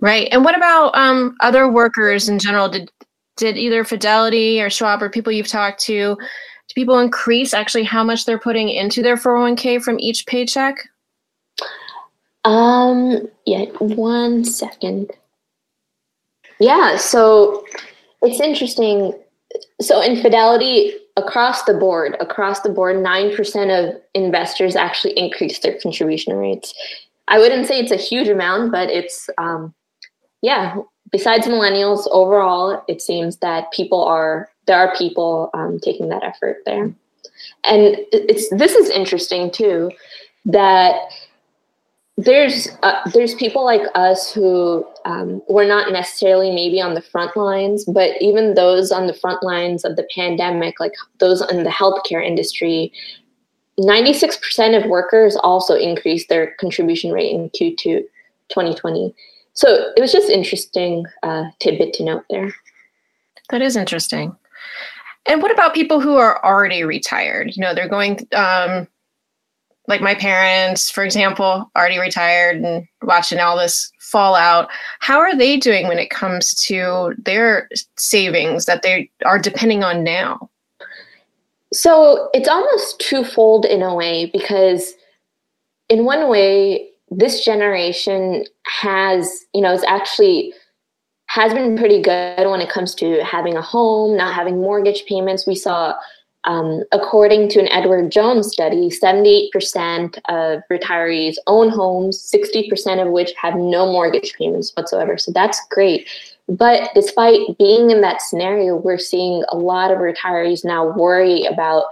Right. 0.00 0.28
And 0.30 0.44
what 0.44 0.56
about 0.56 0.96
um, 0.96 1.36
other 1.40 1.70
workers 1.70 2.28
in 2.28 2.38
general? 2.38 2.68
Did 2.68 2.90
did 3.36 3.56
either 3.56 3.84
Fidelity 3.84 4.60
or 4.60 4.68
Schwab 4.68 5.02
or 5.02 5.08
people 5.08 5.32
you've 5.32 5.46
talked 5.46 5.80
to, 5.84 6.16
do 6.16 6.74
people 6.74 6.98
increase 6.98 7.54
actually 7.54 7.84
how 7.84 8.04
much 8.04 8.26
they're 8.26 8.38
putting 8.38 8.68
into 8.68 9.02
their 9.02 9.16
401k 9.16 9.82
from 9.82 9.98
each 9.98 10.26
paycheck? 10.26 10.76
Um, 12.44 13.28
yeah, 13.46 13.66
one 13.78 14.44
second. 14.44 15.10
Yeah, 16.60 16.96
so 16.96 17.64
it's 18.22 18.40
interesting. 18.40 19.14
So 19.80 20.02
in 20.02 20.20
Fidelity, 20.20 20.94
across 21.16 21.64
the 21.64 21.74
board, 21.74 22.16
across 22.20 22.60
the 22.60 22.68
board, 22.68 22.96
9% 22.96 23.94
of 23.94 24.00
investors 24.14 24.76
actually 24.76 25.16
increase 25.18 25.58
their 25.60 25.78
contribution 25.80 26.34
rates. 26.36 26.74
I 27.28 27.38
wouldn't 27.38 27.66
say 27.66 27.78
it's 27.78 27.92
a 27.92 27.96
huge 27.96 28.28
amount, 28.28 28.72
but 28.72 28.88
it's, 28.90 29.28
um, 29.38 29.74
yeah, 30.42 30.76
besides 31.10 31.46
millennials, 31.46 32.06
overall, 32.10 32.82
it 32.88 33.02
seems 33.02 33.38
that 33.38 33.70
people 33.72 34.02
are, 34.04 34.50
there 34.66 34.78
are 34.78 34.94
people 34.96 35.50
um, 35.54 35.78
taking 35.80 36.08
that 36.08 36.24
effort 36.24 36.58
there. 36.66 36.84
And 37.64 37.96
it's, 38.12 38.48
this 38.50 38.74
is 38.74 38.90
interesting 38.90 39.50
too, 39.50 39.90
that 40.46 40.94
there's 42.16 42.68
uh, 42.82 43.08
there's 43.14 43.34
people 43.36 43.64
like 43.64 43.82
us 43.94 44.32
who 44.32 44.84
um, 45.04 45.40
were 45.48 45.64
not 45.64 45.92
necessarily 45.92 46.50
maybe 46.50 46.80
on 46.80 46.94
the 46.94 47.00
front 47.00 47.36
lines, 47.36 47.84
but 47.84 48.20
even 48.20 48.54
those 48.54 48.90
on 48.90 49.06
the 49.06 49.14
front 49.14 49.40
lines 49.44 49.84
of 49.84 49.94
the 49.94 50.06
pandemic, 50.12 50.80
like 50.80 50.94
those 51.20 51.48
in 51.48 51.62
the 51.62 51.70
healthcare 51.70 52.24
industry, 52.24 52.92
96% 53.78 54.76
of 54.76 54.90
workers 54.90 55.36
also 55.36 55.74
increased 55.74 56.28
their 56.28 56.54
contribution 56.60 57.12
rate 57.12 57.32
in 57.32 57.50
Q2 57.50 58.02
2020. 58.48 59.14
So 59.52 59.92
it 59.96 60.00
was 60.00 60.12
just 60.12 60.30
interesting 60.30 61.04
uh, 61.22 61.44
tidbit 61.58 61.92
to 61.94 62.04
note 62.04 62.24
there. 62.30 62.54
That 63.50 63.62
is 63.62 63.76
interesting. 63.76 64.36
And 65.26 65.42
what 65.42 65.50
about 65.50 65.74
people 65.74 66.00
who 66.00 66.16
are 66.16 66.44
already 66.44 66.84
retired? 66.84 67.54
You 67.54 67.62
know, 67.62 67.74
they're 67.74 67.88
going 67.88 68.26
um, 68.34 68.88
like 69.88 70.00
my 70.00 70.14
parents, 70.14 70.90
for 70.90 71.02
example, 71.02 71.70
already 71.76 71.98
retired 71.98 72.56
and 72.62 72.86
watching 73.02 73.38
all 73.38 73.56
this 73.56 73.90
fallout. 74.00 74.68
How 75.00 75.18
are 75.18 75.36
they 75.36 75.56
doing 75.56 75.88
when 75.88 75.98
it 75.98 76.10
comes 76.10 76.54
to 76.66 77.14
their 77.18 77.68
savings 77.96 78.66
that 78.66 78.82
they 78.82 79.10
are 79.24 79.38
depending 79.38 79.82
on 79.82 80.04
now? 80.04 80.50
So 81.72 82.30
it's 82.32 82.48
almost 82.48 83.00
twofold 83.00 83.64
in 83.64 83.82
a 83.82 83.94
way 83.94 84.30
because, 84.32 84.94
in 85.88 86.04
one 86.04 86.28
way, 86.28 86.88
this 87.10 87.44
generation 87.44 88.44
has, 88.66 89.44
you 89.54 89.60
know, 89.60 89.72
it's 89.72 89.84
actually 89.84 90.54
has 91.26 91.52
been 91.52 91.76
pretty 91.76 92.00
good 92.00 92.48
when 92.48 92.60
it 92.60 92.70
comes 92.70 92.94
to 92.96 93.22
having 93.22 93.56
a 93.56 93.62
home, 93.62 94.16
not 94.16 94.34
having 94.34 94.60
mortgage 94.60 95.04
payments. 95.06 95.46
We 95.46 95.54
saw 95.54 95.94
um, 96.44 96.84
according 96.92 97.50
to 97.50 97.60
an 97.60 97.68
Edward 97.68 98.10
Jones 98.10 98.50
study, 98.50 98.88
78% 98.88 100.18
of 100.28 100.62
retirees 100.72 101.34
own 101.46 101.68
homes, 101.68 102.18
60% 102.34 103.04
of 103.04 103.12
which 103.12 103.32
have 103.40 103.54
no 103.56 103.90
mortgage 103.90 104.32
payments 104.34 104.72
whatsoever. 104.74 105.18
So 105.18 105.30
that's 105.30 105.60
great. 105.70 106.08
But 106.48 106.90
despite 106.94 107.58
being 107.58 107.90
in 107.90 108.00
that 108.00 108.22
scenario, 108.22 108.76
we're 108.76 108.98
seeing 108.98 109.44
a 109.50 109.56
lot 109.56 109.90
of 109.90 109.98
retirees 109.98 110.64
now 110.64 110.96
worry 110.96 111.44
about 111.44 111.84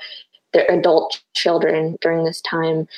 their 0.52 0.66
adult 0.70 1.20
children 1.34 1.98
during 2.00 2.24
this 2.24 2.40
time. 2.40 2.88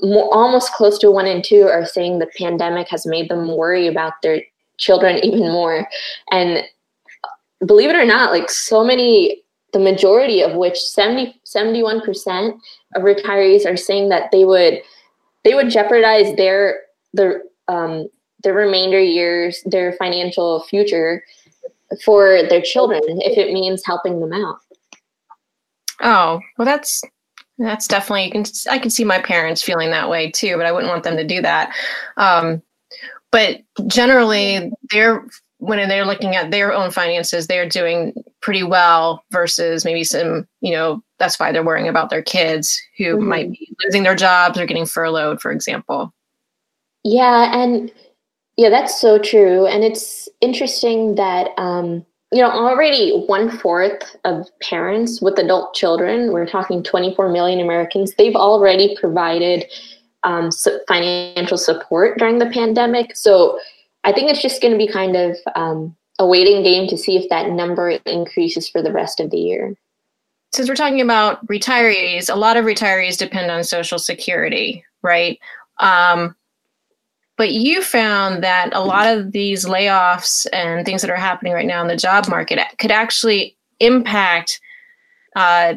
More, 0.00 0.32
almost 0.34 0.72
close 0.72 0.98
to 0.98 1.10
one 1.10 1.26
in 1.26 1.42
two 1.42 1.64
are 1.64 1.84
saying 1.84 2.18
the 2.18 2.30
pandemic 2.38 2.88
has 2.88 3.06
made 3.06 3.28
them 3.28 3.54
worry 3.56 3.86
about 3.86 4.14
their 4.22 4.42
children 4.78 5.18
even 5.22 5.52
more. 5.52 5.86
And 6.30 6.64
believe 7.64 7.90
it 7.90 7.96
or 7.96 8.06
not, 8.06 8.32
like 8.32 8.50
so 8.50 8.82
many 8.82 9.42
the 9.74 9.80
majority 9.80 10.40
of 10.40 10.54
which 10.54 10.78
70, 10.78 11.40
71% 11.44 12.58
of 12.94 13.02
retirees 13.02 13.66
are 13.66 13.76
saying 13.76 14.08
that 14.08 14.30
they 14.30 14.44
would 14.44 14.80
they 15.42 15.52
would 15.52 15.68
jeopardize 15.68 16.34
their 16.36 16.82
their 17.12 17.42
um, 17.68 18.08
their 18.44 18.54
remainder 18.54 19.00
years, 19.00 19.62
their 19.66 19.92
financial 19.94 20.62
future 20.64 21.24
for 22.04 22.42
their 22.48 22.62
children 22.62 23.02
if 23.06 23.36
it 23.36 23.52
means 23.52 23.84
helping 23.84 24.20
them 24.20 24.32
out. 24.32 24.58
Oh, 26.00 26.40
well 26.58 26.66
that's 26.66 27.02
that's 27.58 27.86
definitely 27.86 28.24
you 28.24 28.30
can 28.30 28.44
I 28.70 28.78
can 28.78 28.90
see 28.90 29.04
my 29.04 29.20
parents 29.20 29.62
feeling 29.62 29.90
that 29.90 30.10
way 30.10 30.30
too, 30.30 30.56
but 30.56 30.66
I 30.66 30.72
wouldn't 30.72 30.90
want 30.90 31.04
them 31.04 31.16
to 31.16 31.24
do 31.24 31.42
that. 31.42 31.74
Um, 32.16 32.62
but 33.30 33.62
generally 33.86 34.72
they're 34.90 35.26
when 35.58 35.88
they're 35.88 36.04
looking 36.04 36.36
at 36.36 36.50
their 36.50 36.72
own 36.72 36.90
finances, 36.90 37.46
they're 37.46 37.68
doing 37.68 38.12
pretty 38.42 38.62
well 38.62 39.24
versus 39.30 39.84
maybe 39.84 40.04
some, 40.04 40.46
you 40.60 40.72
know, 40.72 41.02
that's 41.18 41.40
why 41.40 41.50
they're 41.50 41.64
worrying 41.64 41.88
about 41.88 42.10
their 42.10 42.22
kids 42.22 42.80
who 42.98 43.16
mm-hmm. 43.16 43.28
might 43.28 43.50
be 43.50 43.74
losing 43.84 44.02
their 44.02 44.14
jobs 44.14 44.58
or 44.58 44.66
getting 44.66 44.84
furloughed, 44.84 45.40
for 45.40 45.50
example. 45.50 46.12
Yeah, 47.02 47.58
and 47.58 47.90
yeah, 48.56 48.70
that's 48.70 49.00
so 49.00 49.18
true. 49.18 49.66
And 49.66 49.84
it's 49.84 50.28
interesting 50.40 51.16
that 51.16 51.50
um, 51.58 52.04
you 52.34 52.40
know, 52.40 52.50
already 52.50 53.24
one 53.26 53.48
fourth 53.48 54.16
of 54.24 54.48
parents 54.60 55.22
with 55.22 55.38
adult 55.38 55.72
children, 55.72 56.32
we're 56.32 56.46
talking 56.46 56.82
24 56.82 57.30
million 57.30 57.60
Americans, 57.60 58.12
they've 58.16 58.34
already 58.34 58.96
provided 58.98 59.64
um, 60.24 60.50
financial 60.88 61.56
support 61.56 62.18
during 62.18 62.40
the 62.40 62.50
pandemic. 62.50 63.14
So 63.14 63.60
I 64.02 64.12
think 64.12 64.30
it's 64.30 64.42
just 64.42 64.60
going 64.60 64.72
to 64.72 64.78
be 64.78 64.90
kind 64.90 65.14
of 65.14 65.36
um, 65.54 65.94
a 66.18 66.26
waiting 66.26 66.64
game 66.64 66.88
to 66.88 66.98
see 66.98 67.16
if 67.16 67.28
that 67.28 67.50
number 67.50 67.90
increases 68.04 68.68
for 68.68 68.82
the 68.82 68.92
rest 68.92 69.20
of 69.20 69.30
the 69.30 69.38
year. 69.38 69.76
Since 70.52 70.68
we're 70.68 70.74
talking 70.74 71.00
about 71.00 71.46
retirees, 71.46 72.32
a 72.32 72.36
lot 72.36 72.56
of 72.56 72.64
retirees 72.64 73.16
depend 73.16 73.52
on 73.52 73.62
Social 73.62 73.98
Security, 74.00 74.84
right? 75.02 75.38
Um, 75.78 76.34
but 77.36 77.50
you 77.52 77.82
found 77.82 78.42
that 78.44 78.70
a 78.72 78.84
lot 78.84 79.06
of 79.06 79.32
these 79.32 79.64
layoffs 79.64 80.46
and 80.52 80.86
things 80.86 81.02
that 81.02 81.10
are 81.10 81.16
happening 81.16 81.52
right 81.52 81.66
now 81.66 81.82
in 81.82 81.88
the 81.88 81.96
job 81.96 82.28
market 82.28 82.58
could 82.78 82.90
actually 82.90 83.56
impact 83.80 84.60
uh, 85.36 85.74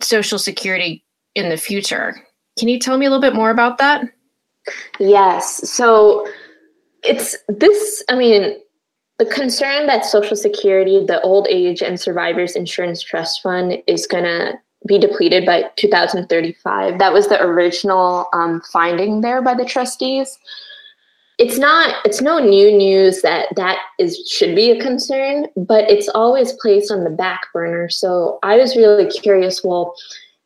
Social 0.00 0.38
Security 0.38 1.04
in 1.34 1.48
the 1.48 1.56
future. 1.56 2.16
Can 2.58 2.68
you 2.68 2.78
tell 2.78 2.98
me 2.98 3.06
a 3.06 3.10
little 3.10 3.20
bit 3.20 3.34
more 3.34 3.50
about 3.50 3.78
that? 3.78 4.04
Yes. 5.00 5.68
So 5.68 6.26
it's 7.02 7.36
this, 7.48 8.04
I 8.08 8.16
mean, 8.16 8.56
the 9.18 9.26
concern 9.26 9.86
that 9.86 10.04
Social 10.04 10.36
Security, 10.36 11.04
the 11.04 11.20
Old 11.22 11.46
Age 11.48 11.82
and 11.82 12.00
Survivors 12.00 12.56
Insurance 12.56 13.02
Trust 13.02 13.42
Fund, 13.42 13.82
is 13.86 14.06
going 14.06 14.24
to 14.24 14.54
be 14.86 14.98
depleted 14.98 15.46
by 15.46 15.70
2035. 15.76 16.98
That 16.98 17.12
was 17.12 17.28
the 17.28 17.42
original 17.42 18.26
um, 18.32 18.60
finding 18.72 19.20
there 19.20 19.42
by 19.42 19.54
the 19.54 19.64
trustees. 19.64 20.38
It's 21.38 21.58
not. 21.58 21.96
It's 22.04 22.20
no 22.20 22.38
new 22.38 22.70
news 22.76 23.22
that 23.22 23.48
that 23.56 23.78
is 23.98 24.16
should 24.28 24.54
be 24.54 24.70
a 24.70 24.80
concern, 24.80 25.48
but 25.56 25.90
it's 25.90 26.08
always 26.08 26.52
placed 26.52 26.92
on 26.92 27.02
the 27.02 27.10
back 27.10 27.52
burner. 27.52 27.88
So 27.88 28.38
I 28.44 28.56
was 28.56 28.76
really 28.76 29.10
curious. 29.10 29.64
Well, 29.64 29.96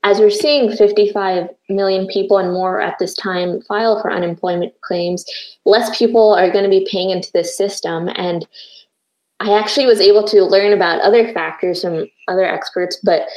as 0.04 0.18
we're 0.18 0.30
seeing 0.30 0.74
55 0.74 1.48
million 1.68 2.06
people 2.06 2.38
and 2.38 2.52
more 2.52 2.80
at 2.80 2.98
this 2.98 3.14
time 3.14 3.60
file 3.62 4.00
for 4.00 4.10
unemployment 4.10 4.80
claims, 4.80 5.26
less 5.66 5.98
people 5.98 6.34
are 6.34 6.50
going 6.50 6.64
to 6.64 6.70
be 6.70 6.86
paying 6.90 7.10
into 7.10 7.30
this 7.32 7.56
system. 7.56 8.08
And 8.14 8.46
I 9.40 9.58
actually 9.58 9.86
was 9.86 10.00
able 10.00 10.24
to 10.28 10.44
learn 10.44 10.72
about 10.72 11.00
other 11.00 11.32
factors 11.32 11.82
from 11.82 12.06
other 12.28 12.44
experts, 12.44 12.98
but 13.02 13.28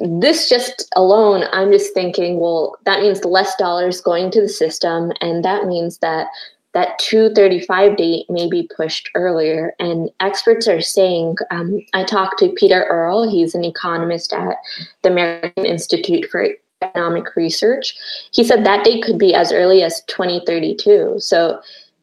this 0.00 0.48
just 0.48 0.88
alone, 0.96 1.44
I'm 1.52 1.70
just 1.70 1.92
thinking, 1.92 2.40
well, 2.40 2.76
that 2.84 3.00
means 3.00 3.24
less 3.24 3.54
dollars 3.56 4.00
going 4.00 4.30
to 4.32 4.40
the 4.40 4.48
system, 4.48 5.12
and 5.20 5.44
that 5.44 5.66
means 5.66 5.98
that 5.98 6.28
that 6.72 6.98
235 7.00 7.96
date 7.96 8.26
may 8.30 8.48
be 8.48 8.68
pushed 8.76 9.10
earlier. 9.14 9.74
And 9.80 10.08
experts 10.20 10.68
are 10.68 10.80
saying, 10.80 11.36
um, 11.50 11.80
I 11.94 12.04
talked 12.04 12.38
to 12.38 12.54
Peter 12.56 12.84
Earle, 12.88 13.28
he's 13.28 13.54
an 13.54 13.64
economist 13.64 14.32
at 14.32 14.56
the 15.02 15.10
American 15.10 15.66
Institute 15.66 16.30
for 16.30 16.46
Economic 16.80 17.34
Research. 17.34 17.96
He 18.32 18.44
said 18.44 18.64
that 18.64 18.84
date 18.84 19.02
could 19.02 19.18
be 19.18 19.34
as 19.34 19.52
early 19.52 19.82
as 19.82 20.02
2032. 20.04 21.16
So 21.18 21.60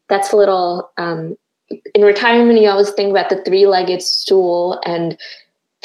that's 0.10 0.34
a 0.34 0.38
little, 0.38 0.92
um, 0.98 1.38
in 1.96 2.02
retirement, 2.02 2.60
you 2.62 2.70
always 2.70 2.92
think 2.92 3.12
about 3.12 3.30
the 3.30 3.44
three 3.44 3.68
legged 3.68 4.02
stool, 4.02 4.80
and 4.86 5.18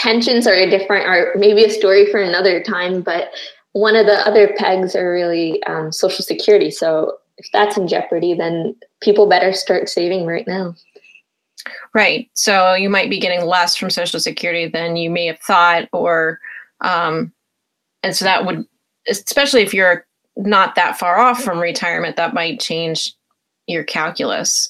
pensions 0.03 0.49
are 0.49 0.55
a 0.55 0.69
different, 0.69 1.07
or 1.07 1.33
maybe 1.37 1.65
a 1.65 1.71
story 1.71 2.11
for 2.11 2.21
another 2.21 2.61
time, 2.61 3.03
but 3.03 3.31
one 3.71 3.95
of 3.95 4.05
the 4.05 4.19
other 4.27 4.53
pegs 4.59 4.97
are 4.97 5.13
really 5.13 5.63
um, 5.63 5.93
Social 5.93 6.25
Security. 6.25 6.73
So 6.73 7.19
if 7.39 7.47
that's 7.53 7.77
in 7.77 7.87
jeopardy, 7.87 8.35
then 8.35 8.75
people 9.01 9.29
better 9.29 9.53
start 9.53 9.89
saving 9.89 10.27
right 10.27 10.47
now. 10.47 10.75
Right. 11.95 12.29
So 12.35 12.75
you 12.75 12.91
might 12.91 13.11
be 13.11 13.21
getting 13.21 13.47
less 13.47 13.77
from 13.77 13.91
Social 13.91 14.19
Security 14.19 14.67
than 14.67 14.97
you 14.97 15.09
may 15.09 15.27
have 15.27 15.39
thought, 15.39 15.89
or, 15.93 16.41
um, 16.81 17.33
and 18.03 18.17
so 18.17 18.25
that 18.25 18.45
would, 18.45 18.67
especially 19.09 19.63
if 19.63 19.73
you're 19.73 20.05
not 20.37 20.75
that 20.75 20.99
far 20.99 21.21
off 21.21 21.45
from 21.45 21.61
retirement, 21.61 22.17
that 22.17 22.35
might 22.35 22.59
change 22.59 23.15
your 23.69 23.85
calculus. 23.85 24.69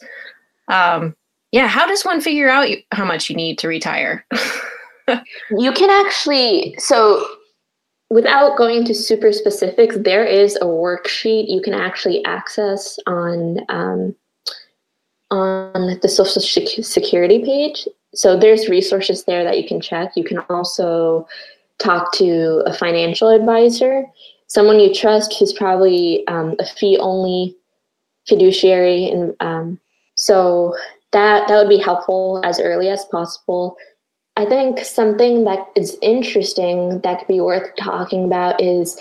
Um, 0.69 1.17
yeah, 1.53 1.69
how 1.69 1.87
does 1.87 2.05
one 2.05 2.21
figure 2.21 2.51
out 2.51 2.69
how 2.93 3.07
much 3.07 3.31
you 3.31 3.37
need 3.37 3.59
to 3.61 3.69
retire? 3.69 4.27
you 5.59 5.73
can 5.73 5.90
actually, 6.04 6.75
so 6.78 7.25
without 8.11 8.57
going 8.59 8.76
into 8.76 8.95
super 8.95 9.33
specifics, 9.33 9.97
there 9.99 10.25
is 10.25 10.57
a 10.57 10.64
worksheet 10.64 11.49
you 11.49 11.62
can 11.62 11.75
actually 11.75 12.25
access 12.25 12.99
on 13.07 13.59
um, 13.69 14.14
on 15.31 15.99
the 16.02 16.09
Social 16.09 16.42
Security 16.42 17.42
page. 17.42 17.88
So 18.14 18.38
there's 18.38 18.69
resources 18.69 19.25
there 19.25 19.45
that 19.45 19.57
you 19.57 19.66
can 19.66 19.81
check. 19.81 20.12
You 20.14 20.25
can 20.25 20.38
also 20.50 21.26
talk 21.78 22.12
to 22.14 22.62
a 22.66 22.75
financial 22.75 23.31
advisor, 23.31 24.04
someone 24.47 24.78
you 24.78 24.95
trust 24.95 25.35
who's 25.38 25.54
probably 25.54 26.26
um, 26.28 26.54
a 26.59 26.66
fee 26.66 26.99
only 26.99 27.57
fiduciary, 28.28 29.09
and 29.09 29.35
um, 29.40 29.81
so 30.14 30.75
that 31.12 31.49
that 31.49 31.57
would 31.57 31.71
be 31.71 31.78
helpful 31.78 32.42
as 32.45 32.61
early 32.61 32.90
as 32.90 33.07
possible. 33.07 33.76
I 34.37 34.47
think 34.47 34.81
something 34.81 35.45
that 35.45 35.67
is 35.77 35.97
interesting 36.01 37.01
that 37.01 37.19
could 37.19 37.29
be 37.29 37.41
worth 37.41 37.71
talking 37.77 38.25
about 38.25 38.61
is 38.62 38.99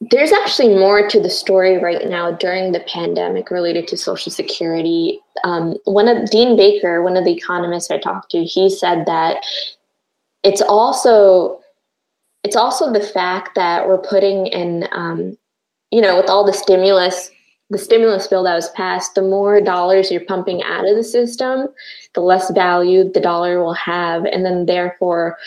there's 0.00 0.32
actually 0.32 0.74
more 0.74 1.06
to 1.06 1.20
the 1.20 1.30
story 1.30 1.78
right 1.78 2.08
now 2.08 2.32
during 2.32 2.72
the 2.72 2.80
pandemic 2.80 3.50
related 3.50 3.86
to 3.88 3.96
Social 3.96 4.32
Security. 4.32 5.20
Um, 5.44 5.76
one 5.84 6.08
of 6.08 6.30
Dean 6.30 6.56
Baker, 6.56 7.02
one 7.02 7.16
of 7.16 7.24
the 7.24 7.32
economists 7.32 7.90
I 7.90 7.98
talked 7.98 8.30
to, 8.32 8.42
he 8.42 8.70
said 8.70 9.04
that 9.06 9.44
it's 10.42 10.62
also 10.62 11.60
it's 12.42 12.56
also 12.56 12.90
the 12.90 13.02
fact 13.02 13.54
that 13.54 13.86
we're 13.86 13.98
putting 13.98 14.46
in, 14.46 14.88
um, 14.92 15.36
you 15.90 16.00
know, 16.00 16.16
with 16.16 16.30
all 16.30 16.44
the 16.44 16.54
stimulus 16.54 17.30
the 17.70 17.78
stimulus 17.78 18.26
bill 18.26 18.42
that 18.42 18.54
was 18.54 18.70
passed, 18.70 19.14
the 19.14 19.22
more 19.22 19.60
dollars 19.60 20.10
you're 20.10 20.20
pumping 20.20 20.62
out 20.64 20.88
of 20.88 20.96
the 20.96 21.04
system, 21.04 21.68
the 22.14 22.20
less 22.20 22.50
value 22.52 23.10
the 23.10 23.20
dollar 23.20 23.62
will 23.62 23.74
have. 23.74 24.24
And 24.24 24.44
then, 24.44 24.66
therefore, 24.66 25.38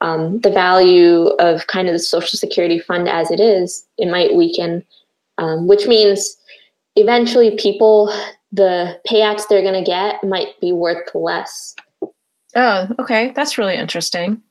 um, 0.00 0.40
the 0.40 0.50
value 0.50 1.26
of 1.38 1.68
kind 1.68 1.88
of 1.88 1.92
the 1.92 2.00
Social 2.00 2.38
Security 2.38 2.78
fund 2.78 3.08
as 3.08 3.30
it 3.30 3.38
is, 3.38 3.86
it 3.98 4.10
might 4.10 4.34
weaken, 4.34 4.84
um, 5.38 5.68
which 5.68 5.86
means 5.86 6.36
eventually 6.96 7.56
people, 7.56 8.12
the 8.50 9.00
payouts 9.08 9.46
they're 9.48 9.62
going 9.62 9.74
to 9.74 9.88
get 9.88 10.24
might 10.24 10.60
be 10.60 10.72
worth 10.72 11.14
less. 11.14 11.76
Oh, 12.56 12.88
okay. 12.98 13.32
That's 13.36 13.58
really 13.58 13.76
interesting. 13.76 14.42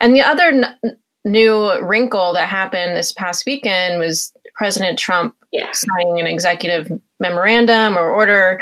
And 0.00 0.14
the 0.14 0.20
other 0.20 0.48
n- 0.84 0.98
new 1.24 1.80
wrinkle 1.80 2.34
that 2.34 2.48
happened 2.48 2.94
this 2.94 3.12
past 3.12 3.46
weekend 3.46 3.98
was 3.98 4.34
President 4.54 4.98
Trump 4.98 5.34
yeah. 5.52 5.70
signing 5.72 6.18
an 6.18 6.26
executive 6.26 6.90
memorandum 7.20 7.96
or 7.96 8.10
order 8.10 8.60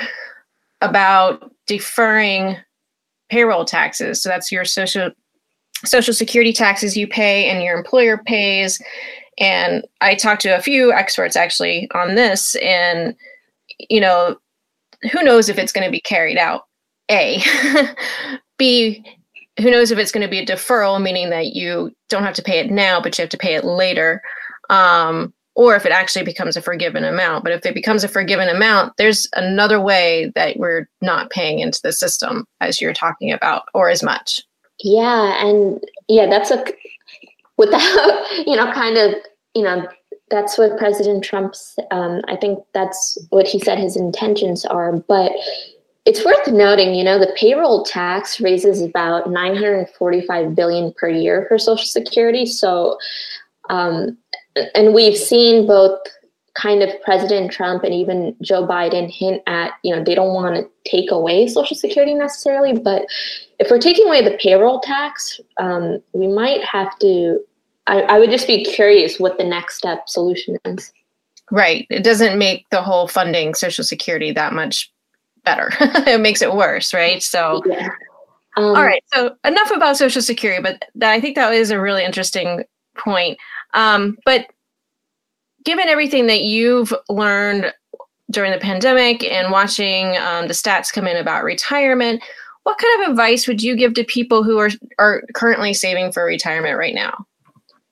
about 0.81 1.51
deferring 1.67 2.57
payroll 3.31 3.65
taxes. 3.65 4.23
So 4.23 4.29
that's 4.29 4.53
your 4.53 4.65
social 4.65 5.11
social 5.85 6.13
security 6.13 6.53
taxes 6.53 6.97
you 6.97 7.07
pay 7.07 7.49
and 7.49 7.63
your 7.63 7.77
employer 7.77 8.19
pays. 8.19 8.83
And 9.39 9.85
I 10.03 10.15
talked 10.15 10.43
to 10.43 10.51
a 10.51 10.61
few 10.61 10.93
experts 10.93 11.37
actually 11.37 11.89
on 11.95 12.17
this, 12.17 12.55
and 12.57 13.15
you 13.89 14.01
know, 14.01 14.37
who 15.11 15.23
knows 15.23 15.49
if 15.49 15.59
it's 15.59 15.73
going 15.73 15.87
to 15.87 15.91
be 15.91 16.01
carried 16.01 16.37
out? 16.37 16.67
A, 17.11 17.43
B, 18.59 19.05
who 19.59 19.71
knows 19.71 19.91
if 19.91 19.99
it's 19.99 20.13
going 20.13 20.27
to 20.27 20.31
be 20.31 20.41
a 20.41 20.47
deferral, 20.47 21.01
meaning 21.01 21.31
that 21.31 21.55
you 21.55 21.95
don't 22.09 22.25
have 22.25 22.35
to 22.35 22.43
pay 22.43 22.59
it 22.59 22.71
now, 22.71 23.01
but 23.01 23.17
you 23.17 23.23
have 23.23 23.31
to 23.31 23.39
pay 23.39 23.55
it 23.55 23.65
later. 23.65 24.23
Um, 24.69 25.33
or 25.61 25.77
if 25.77 25.85
it 25.85 25.93
actually 25.93 26.25
becomes 26.25 26.57
a 26.57 26.63
forgiven 26.63 27.05
amount. 27.05 27.45
But 27.45 27.53
if 27.53 27.67
it 27.67 27.75
becomes 27.75 28.03
a 28.03 28.09
forgiven 28.09 28.49
amount, 28.49 28.97
there's 28.97 29.29
another 29.35 29.79
way 29.79 30.33
that 30.35 30.57
we're 30.57 30.89
not 31.03 31.29
paying 31.29 31.59
into 31.59 31.83
the 31.83 31.93
system, 31.93 32.47
as 32.63 32.81
you're 32.81 32.95
talking 32.95 33.31
about, 33.31 33.65
or 33.75 33.91
as 33.91 34.03
much. 34.03 34.41
Yeah. 34.79 35.47
And 35.47 35.85
yeah, 36.09 36.29
that's 36.31 36.51
a, 36.51 36.65
without, 37.59 38.25
you 38.47 38.57
know, 38.57 38.73
kind 38.73 38.97
of, 38.97 39.17
you 39.55 39.63
know, 39.63 39.87
that's 40.31 40.57
what 40.57 40.79
President 40.79 41.23
Trump's, 41.23 41.79
um, 41.91 42.23
I 42.27 42.37
think 42.37 42.61
that's 42.73 43.19
what 43.29 43.47
he 43.47 43.59
said 43.59 43.79
his 43.79 43.99
intentions 43.99 44.65
are. 44.65 44.97
But 44.97 45.33
it's 46.07 46.25
worth 46.25 46.49
noting, 46.49 46.95
you 46.95 47.05
know, 47.05 47.19
the 47.19 47.37
payroll 47.37 47.85
tax 47.85 48.41
raises 48.41 48.81
about 48.81 49.31
945 49.31 50.55
billion 50.55 50.95
per 50.95 51.11
year 51.11 51.45
for 51.49 51.59
Social 51.59 51.85
Security. 51.85 52.47
So, 52.47 52.97
um, 53.69 54.17
and 54.75 54.95
we've 54.95 55.17
seen 55.17 55.67
both 55.67 55.99
kind 56.55 56.83
of 56.83 56.91
President 57.03 57.53
Trump 57.53 57.85
and 57.85 57.95
even 57.95 58.37
Joe 58.43 58.67
Biden 58.67 59.11
hint 59.11 59.43
at, 59.47 59.73
you 59.83 59.95
know, 59.95 60.03
they 60.03 60.15
don't 60.15 60.35
want 60.35 60.57
to 60.57 60.69
take 60.91 61.11
away 61.11 61.47
Social 61.47 61.77
Security 61.77 62.15
necessarily, 62.15 62.73
but 62.73 63.07
if 63.59 63.71
we're 63.71 63.79
taking 63.79 64.07
away 64.07 64.23
the 64.23 64.37
payroll 64.39 64.81
tax, 64.81 65.41
um, 65.59 66.03
we 66.13 66.27
might 66.27 66.63
have 66.65 66.99
to. 66.99 67.41
I, 67.87 68.03
I 68.03 68.19
would 68.19 68.31
just 68.31 68.47
be 68.47 68.65
curious 68.65 69.19
what 69.19 69.39
the 69.39 69.45
next 69.45 69.77
step 69.77 70.09
solution 70.09 70.59
is. 70.65 70.93
Right. 71.51 71.87
It 71.91 72.05
doesn't 72.05 72.39
make 72.39 72.69
the 72.71 72.83
whole 72.83 73.09
funding 73.09 73.55
Social 73.55 73.83
Security 73.83 74.33
that 74.33 74.53
much 74.53 74.93
better. 75.45 75.73
it 75.81 76.21
makes 76.21 76.43
it 76.43 76.55
worse, 76.55 76.95
right? 76.95 77.23
So, 77.23 77.63
yeah. 77.67 77.89
um, 78.57 78.65
all 78.65 78.85
right. 78.85 79.03
So, 79.13 79.35
enough 79.45 79.71
about 79.71 79.97
Social 79.97 80.23
Security, 80.23 80.63
but 80.63 80.85
I 81.03 81.21
think 81.21 81.37
that 81.37 81.53
is 81.53 81.71
a 81.71 81.81
really 81.81 82.05
interesting 82.05 82.65
point. 82.97 83.39
Um, 83.75 84.19
but 84.25 84.47
given 85.65 85.89
everything 85.89 86.27
that 86.27 86.43
you've 86.43 86.93
learned 87.09 87.73
during 88.31 88.53
the 88.53 88.59
pandemic 88.59 89.25
and 89.25 89.51
watching 89.51 90.17
um, 90.17 90.47
the 90.47 90.55
stats 90.55 90.93
come 90.93 91.07
in 91.07 91.17
about 91.17 91.45
retirement, 91.45 92.23
what 92.63 92.79
kind 92.79 93.03
of 93.03 93.11
advice 93.11 93.47
would 93.47 93.63
you 93.63 93.77
give 93.77 93.95
to 93.95 94.05
people 94.05 94.43
who 94.43 94.59
are, 94.59 94.71
are 94.99 95.23
currently 95.35 95.75
saving 95.75 96.13
for 96.13 96.25
retirement 96.25 96.79
right 96.79 96.95
now? 96.95 97.27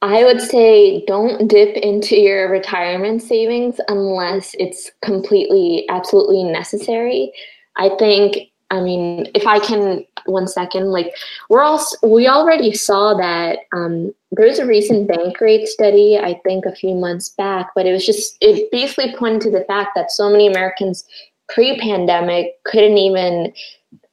I 0.01 0.23
would 0.23 0.41
say 0.41 1.05
don't 1.07 1.49
dip 1.49 1.77
into 1.77 2.17
your 2.17 2.49
retirement 2.51 3.21
savings 3.21 3.81
unless 3.88 4.55
it's 4.59 4.93
completely, 5.03 5.87
absolutely 5.88 6.45
necessary. 6.45 7.33
I 7.77 7.91
think 7.99 8.51
I 8.70 8.81
mean, 8.81 9.26
if 9.35 9.46
I 9.46 9.59
can, 9.61 10.04
one 10.26 10.46
second, 10.46 10.90
like 10.90 11.14
we're 11.48 11.62
all 11.62 11.83
we 12.02 12.28
already 12.28 12.74
saw 12.74 13.14
that 13.14 13.61
um, 13.72 14.14
there 14.33 14.46
was 14.46 14.59
a 14.59 14.66
recent 14.66 15.09
Bankrate 15.09 15.66
study, 15.66 16.18
I 16.18 16.38
think, 16.44 16.66
a 16.66 16.74
few 16.74 16.94
months 16.94 17.31
back, 17.31 17.70
but 17.74 17.87
it 17.87 17.92
was 17.92 18.04
just 18.04 18.37
it 18.40 18.70
basically 18.70 19.14
pointed 19.16 19.40
to 19.42 19.50
the 19.50 19.64
fact 19.64 19.92
that 19.94 20.11
so 20.11 20.28
many 20.28 20.46
Americans 20.46 21.07
pre-pandemic 21.48 22.62
couldn't 22.64 22.98
even 22.98 23.54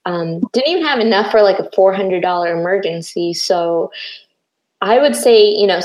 um, 0.05 0.39
didn't 0.53 0.69
even 0.69 0.85
have 0.85 0.99
enough 0.99 1.31
for 1.31 1.41
like 1.41 1.59
a 1.59 1.69
four 1.75 1.93
hundred 1.93 2.21
dollar 2.21 2.57
emergency. 2.57 3.33
So 3.33 3.91
I 4.81 4.99
would 4.99 5.15
say, 5.15 5.49
you 5.49 5.67
know, 5.67 5.81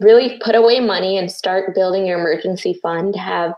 really 0.00 0.38
put 0.38 0.56
away 0.56 0.80
money 0.80 1.18
and 1.18 1.30
start 1.30 1.74
building 1.74 2.06
your 2.06 2.18
emergency 2.18 2.74
fund. 2.82 3.14
Have 3.14 3.54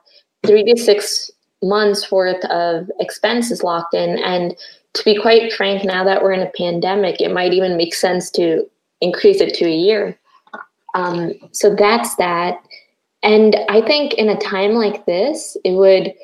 three 0.46 0.64
to 0.64 0.76
six 0.76 1.30
months 1.64 2.12
worth 2.12 2.44
of 2.46 2.90
expenses 3.00 3.62
locked 3.62 3.94
in. 3.94 4.18
And 4.18 4.54
to 4.92 5.04
be 5.04 5.20
quite 5.20 5.52
frank, 5.52 5.84
now 5.84 6.04
that 6.04 6.22
we're 6.22 6.32
in 6.32 6.46
a 6.46 6.52
pandemic, 6.56 7.20
it 7.20 7.32
might 7.32 7.52
even 7.52 7.76
make 7.76 7.94
sense 7.94 8.30
to 8.32 8.64
increase 9.00 9.40
it 9.40 9.54
to 9.54 9.66
a 9.66 9.74
year. 9.74 10.18
Um, 10.94 11.32
so 11.52 11.74
that's 11.74 12.14
that. 12.16 12.62
And 13.22 13.56
I 13.68 13.80
think 13.80 14.14
in 14.14 14.28
a 14.28 14.38
time 14.38 14.72
like 14.72 15.06
this, 15.06 15.56
it 15.64 15.72
would 15.72 16.14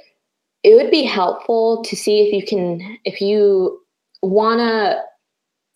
it 0.62 0.74
would 0.74 0.90
be 0.90 1.04
helpful 1.04 1.82
to 1.84 1.96
see 1.96 2.20
if 2.20 2.34
you 2.34 2.46
can 2.46 2.98
if 3.04 3.20
you 3.20 3.80
wanna 4.22 5.02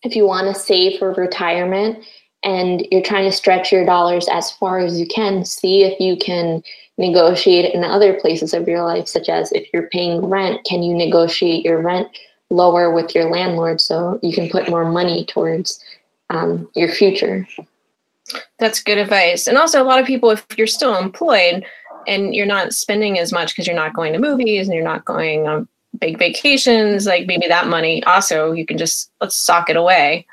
if 0.03 0.15
you 0.15 0.27
wanna 0.27 0.55
save 0.55 0.99
for 0.99 1.13
retirement 1.15 2.05
and 2.43 2.87
you're 2.93 3.03
trying 3.03 3.25
to 3.25 3.35
stretch 3.35 3.73
your 3.73 3.87
dollars 3.87 4.29
as 4.31 4.53
far 4.53 4.79
as 4.79 5.01
you 5.01 5.07
can, 5.07 5.45
see 5.47 5.83
if 5.83 5.99
you 5.99 6.17
can 6.17 6.63
negotiate 6.99 7.75
in 7.75 7.85
other 7.85 8.15
places 8.21 8.55
of 8.55 8.69
your 8.69 8.85
life, 8.85 9.09
such 9.09 9.29
as 9.29 9.53
if 9.53 9.69
you're 9.73 9.89
paying 9.89 10.25
rent, 10.27 10.65
can 10.65 10.83
you 10.83 10.95
negotiate 10.95 11.65
your 11.65 11.81
rent 11.81 12.09
lower 12.51 12.93
with 12.93 13.15
your 13.15 13.31
landlord 13.31 13.81
so 13.81 14.19
you 14.23 14.33
can 14.33 14.49
put 14.49 14.69
more 14.69 14.91
money 14.91 15.25
towards 15.25 15.83
um, 16.31 16.69
your 16.75 16.89
future? 16.89 17.47
That's 18.59 18.83
good 18.83 18.99
advice. 18.99 19.47
And 19.47 19.59
also, 19.59 19.83
a 19.83 19.85
lot 19.85 20.01
of 20.01 20.07
people, 20.07 20.31
if 20.31 20.47
you're 20.57 20.67
still 20.67 20.97
employed 20.97 21.65
and 22.07 22.35
you're 22.35 22.47
not 22.47 22.73
spending 22.73 23.19
as 23.19 23.33
much 23.33 23.53
because 23.53 23.67
you're 23.67 23.77
not 23.77 23.95
going 23.95 24.13
to 24.13 24.19
movies 24.19 24.67
and 24.67 24.75
you're 24.75 24.85
not 24.85 25.05
going 25.05 25.47
on 25.47 25.69
big 26.01 26.19
vacations, 26.19 27.07
like 27.07 27.27
maybe 27.27 27.47
that 27.49 27.67
money 27.67 28.03
also 28.05 28.53
you 28.53 28.67
can 28.67 28.79
just 28.79 29.11
let's 29.21 29.37
sock 29.37 29.69
it 29.71 29.77
away. 29.77 30.27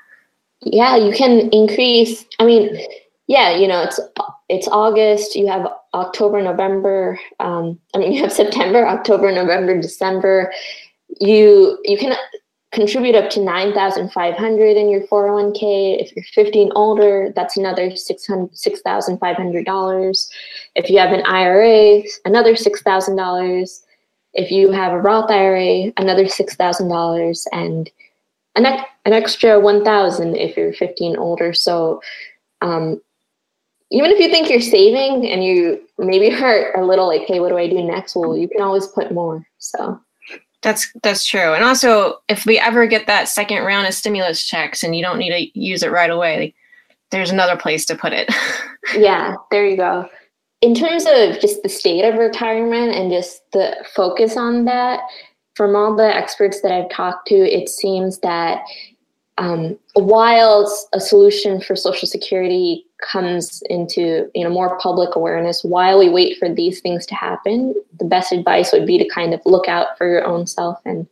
Yeah, 0.61 0.95
you 0.95 1.13
can 1.13 1.49
increase. 1.49 2.25
I 2.39 2.45
mean, 2.45 2.77
yeah, 3.27 3.55
you 3.55 3.67
know, 3.67 3.81
it's 3.83 3.99
it's 4.51 4.67
August. 4.67 5.35
You 5.35 5.47
have 5.47 5.67
October, 5.93 6.41
November. 6.41 7.19
Um, 7.39 7.79
I 7.93 7.99
mean, 7.99 8.11
you 8.15 8.21
have 8.21 8.33
September, 8.33 8.85
October, 8.87 9.31
November, 9.31 9.79
December. 9.81 10.53
You 11.19 11.79
you 11.83 11.97
can 11.97 12.13
contribute 12.71 13.15
up 13.15 13.29
to 13.31 13.41
nine 13.41 13.73
thousand 13.73 14.11
five 14.11 14.35
hundred 14.35 14.77
in 14.77 14.89
your 14.89 15.01
four 15.07 15.27
hundred 15.27 15.43
one 15.43 15.53
k. 15.53 15.97
If 15.99 16.15
you're 16.15 16.25
fifteen 16.33 16.71
older, 16.75 17.31
that's 17.35 17.57
another 17.57 17.95
six 17.95 18.27
hundred 18.27 18.55
six 18.57 18.81
thousand 18.81 19.19
five 19.19 19.37
hundred 19.37 19.65
dollars. 19.65 20.29
If 20.75 20.89
you 20.89 20.97
have 20.99 21.11
an 21.11 21.23
IRA, 21.25 22.03
another 22.25 22.55
six 22.55 22.81
thousand 22.81 23.15
dollars. 23.17 23.83
if 24.33 24.51
you 24.51 24.71
have 24.71 24.93
a 24.93 24.99
Roth 24.99 25.29
IRA, 25.29 25.91
another 25.97 26.25
$6,000 26.25 27.47
and 27.51 27.89
an, 28.55 28.65
an 29.05 29.13
extra 29.13 29.59
1000 29.59 30.35
if 30.35 30.55
you're 30.57 30.73
15 30.73 31.17
older. 31.17 31.53
So 31.53 32.01
um, 32.61 33.01
even 33.91 34.09
if 34.09 34.19
you 34.19 34.29
think 34.29 34.49
you're 34.49 34.61
saving 34.61 35.29
and 35.29 35.43
you 35.43 35.81
maybe 35.97 36.33
are 36.33 36.73
a 36.79 36.85
little 36.85 37.07
like, 37.07 37.23
hey, 37.23 37.39
what 37.39 37.49
do 37.49 37.57
I 37.57 37.67
do 37.67 37.83
next? 37.83 38.15
Well, 38.15 38.37
you 38.37 38.47
can 38.47 38.61
always 38.61 38.87
put 38.87 39.11
more. 39.11 39.45
So 39.59 39.99
that's 40.61 40.91
that's 41.03 41.25
true. 41.25 41.53
And 41.53 41.63
also, 41.63 42.15
if 42.29 42.45
we 42.45 42.57
ever 42.57 42.87
get 42.87 43.07
that 43.07 43.27
second 43.27 43.63
round 43.63 43.87
of 43.87 43.93
stimulus 43.93 44.45
checks 44.45 44.83
and 44.83 44.95
you 44.95 45.03
don't 45.03 45.17
need 45.17 45.31
to 45.31 45.59
use 45.59 45.83
it 45.83 45.91
right 45.91 46.09
away, 46.09 46.53
there's 47.11 47.31
another 47.31 47.57
place 47.57 47.85
to 47.87 47.95
put 47.95 48.13
it. 48.13 48.33
yeah, 48.97 49.35
there 49.51 49.67
you 49.67 49.75
go. 49.75 50.07
In 50.61 50.73
terms 50.73 51.05
of 51.05 51.41
just 51.41 51.63
the 51.63 51.69
state 51.69 52.05
of 52.05 52.15
retirement 52.15 52.93
and 52.93 53.11
just 53.11 53.41
the 53.51 53.75
focus 53.93 54.37
on 54.37 54.65
that, 54.65 55.01
from 55.55 55.75
all 55.75 55.95
the 55.95 56.15
experts 56.15 56.61
that 56.61 56.71
I've 56.71 56.89
talked 56.89 57.27
to, 57.29 57.35
it 57.35 57.67
seems 57.67 58.19
that 58.19 58.61
um, 59.37 59.77
while 59.95 60.71
a 60.93 60.99
solution 60.99 61.61
for 61.61 61.75
Social 61.75 62.07
Security 62.07 62.85
comes 63.01 63.61
into 63.69 64.29
you 64.33 64.43
know 64.43 64.49
more 64.49 64.77
public 64.79 65.15
awareness 65.15 65.63
while 65.63 65.99
we 65.99 66.09
wait 66.09 66.37
for 66.37 66.53
these 66.53 66.79
things 66.79 67.05
to 67.05 67.15
happen 67.15 67.73
the 67.99 68.05
best 68.05 68.31
advice 68.31 68.71
would 68.71 68.85
be 68.85 68.97
to 68.97 69.07
kind 69.09 69.33
of 69.33 69.41
look 69.45 69.67
out 69.67 69.97
for 69.97 70.07
your 70.07 70.25
own 70.25 70.47
self 70.47 70.79
and 70.85 71.07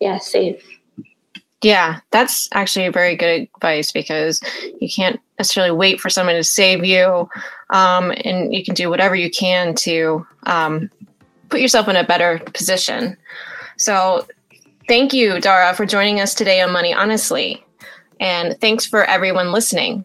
yeah 0.00 0.18
save. 0.18 0.62
Yeah 1.62 2.00
that's 2.10 2.48
actually 2.52 2.86
a 2.86 2.92
very 2.92 3.16
good 3.16 3.48
advice 3.54 3.92
because 3.92 4.40
you 4.80 4.88
can't 4.88 5.20
necessarily 5.38 5.72
wait 5.72 6.00
for 6.00 6.10
someone 6.10 6.34
to 6.34 6.44
save 6.44 6.84
you 6.84 7.28
um, 7.70 8.12
and 8.24 8.54
you 8.54 8.64
can 8.64 8.74
do 8.74 8.90
whatever 8.90 9.14
you 9.14 9.30
can 9.30 9.74
to 9.74 10.26
um, 10.44 10.90
put 11.48 11.60
yourself 11.60 11.88
in 11.88 11.96
a 11.96 12.04
better 12.04 12.40
position. 12.52 13.16
So 13.76 14.26
thank 14.88 15.12
you 15.12 15.34
dhara 15.34 15.74
for 15.74 15.86
joining 15.86 16.20
us 16.20 16.34
today 16.34 16.60
on 16.60 16.72
money 16.72 16.92
honestly 16.92 17.64
and 18.18 18.60
thanks 18.60 18.84
for 18.84 19.04
everyone 19.04 19.52
listening 19.52 20.04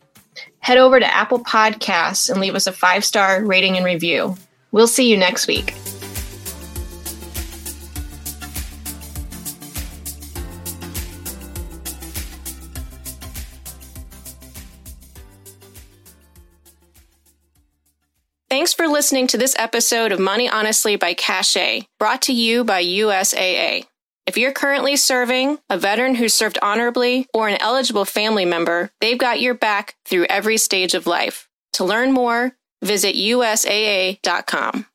head 0.60 0.78
over 0.78 1.00
to 1.00 1.16
Apple 1.16 1.44
Podcasts 1.44 2.30
and 2.30 2.40
leave 2.40 2.56
us 2.56 2.68
a 2.68 2.72
five 2.72 3.06
star 3.06 3.44
rating 3.44 3.78
and 3.78 3.86
review. 3.86 4.36
We'll 4.72 4.88
see 4.88 5.10
you 5.10 5.18
next 5.18 5.48
week. 5.48 5.74
Thanks 18.50 18.74
for 18.74 18.88
listening 18.88 19.28
to 19.28 19.38
this 19.38 19.56
episode 19.60 20.12
of 20.12 20.20
Money 20.20 20.50
Honestly 20.50 20.96
by 20.96 21.14
Cashay, 21.14 21.86
brought 22.00 22.22
to 22.24 22.34
you 22.34 22.64
by 22.64 22.84
USAA. 22.84 23.86
If 24.28 24.38
you're 24.38 24.52
currently 24.52 24.98
serving, 24.98 25.58
a 25.70 25.78
veteran 25.78 26.16
who 26.16 26.28
served 26.28 26.60
honorably, 26.62 27.28
or 27.34 27.48
an 27.48 27.62
eligible 27.62 28.04
family 28.04 28.44
member, 28.44 28.92
they've 29.00 29.18
got 29.18 29.40
your 29.40 29.54
back 29.54 29.96
through 30.06 30.26
every 30.26 30.58
stage 30.58 30.94
of 30.94 31.08
life. 31.08 31.48
To 31.74 31.86
learn 31.86 32.12
more, 32.12 32.52
visit 32.84 33.16
usaa.com. 33.16 34.86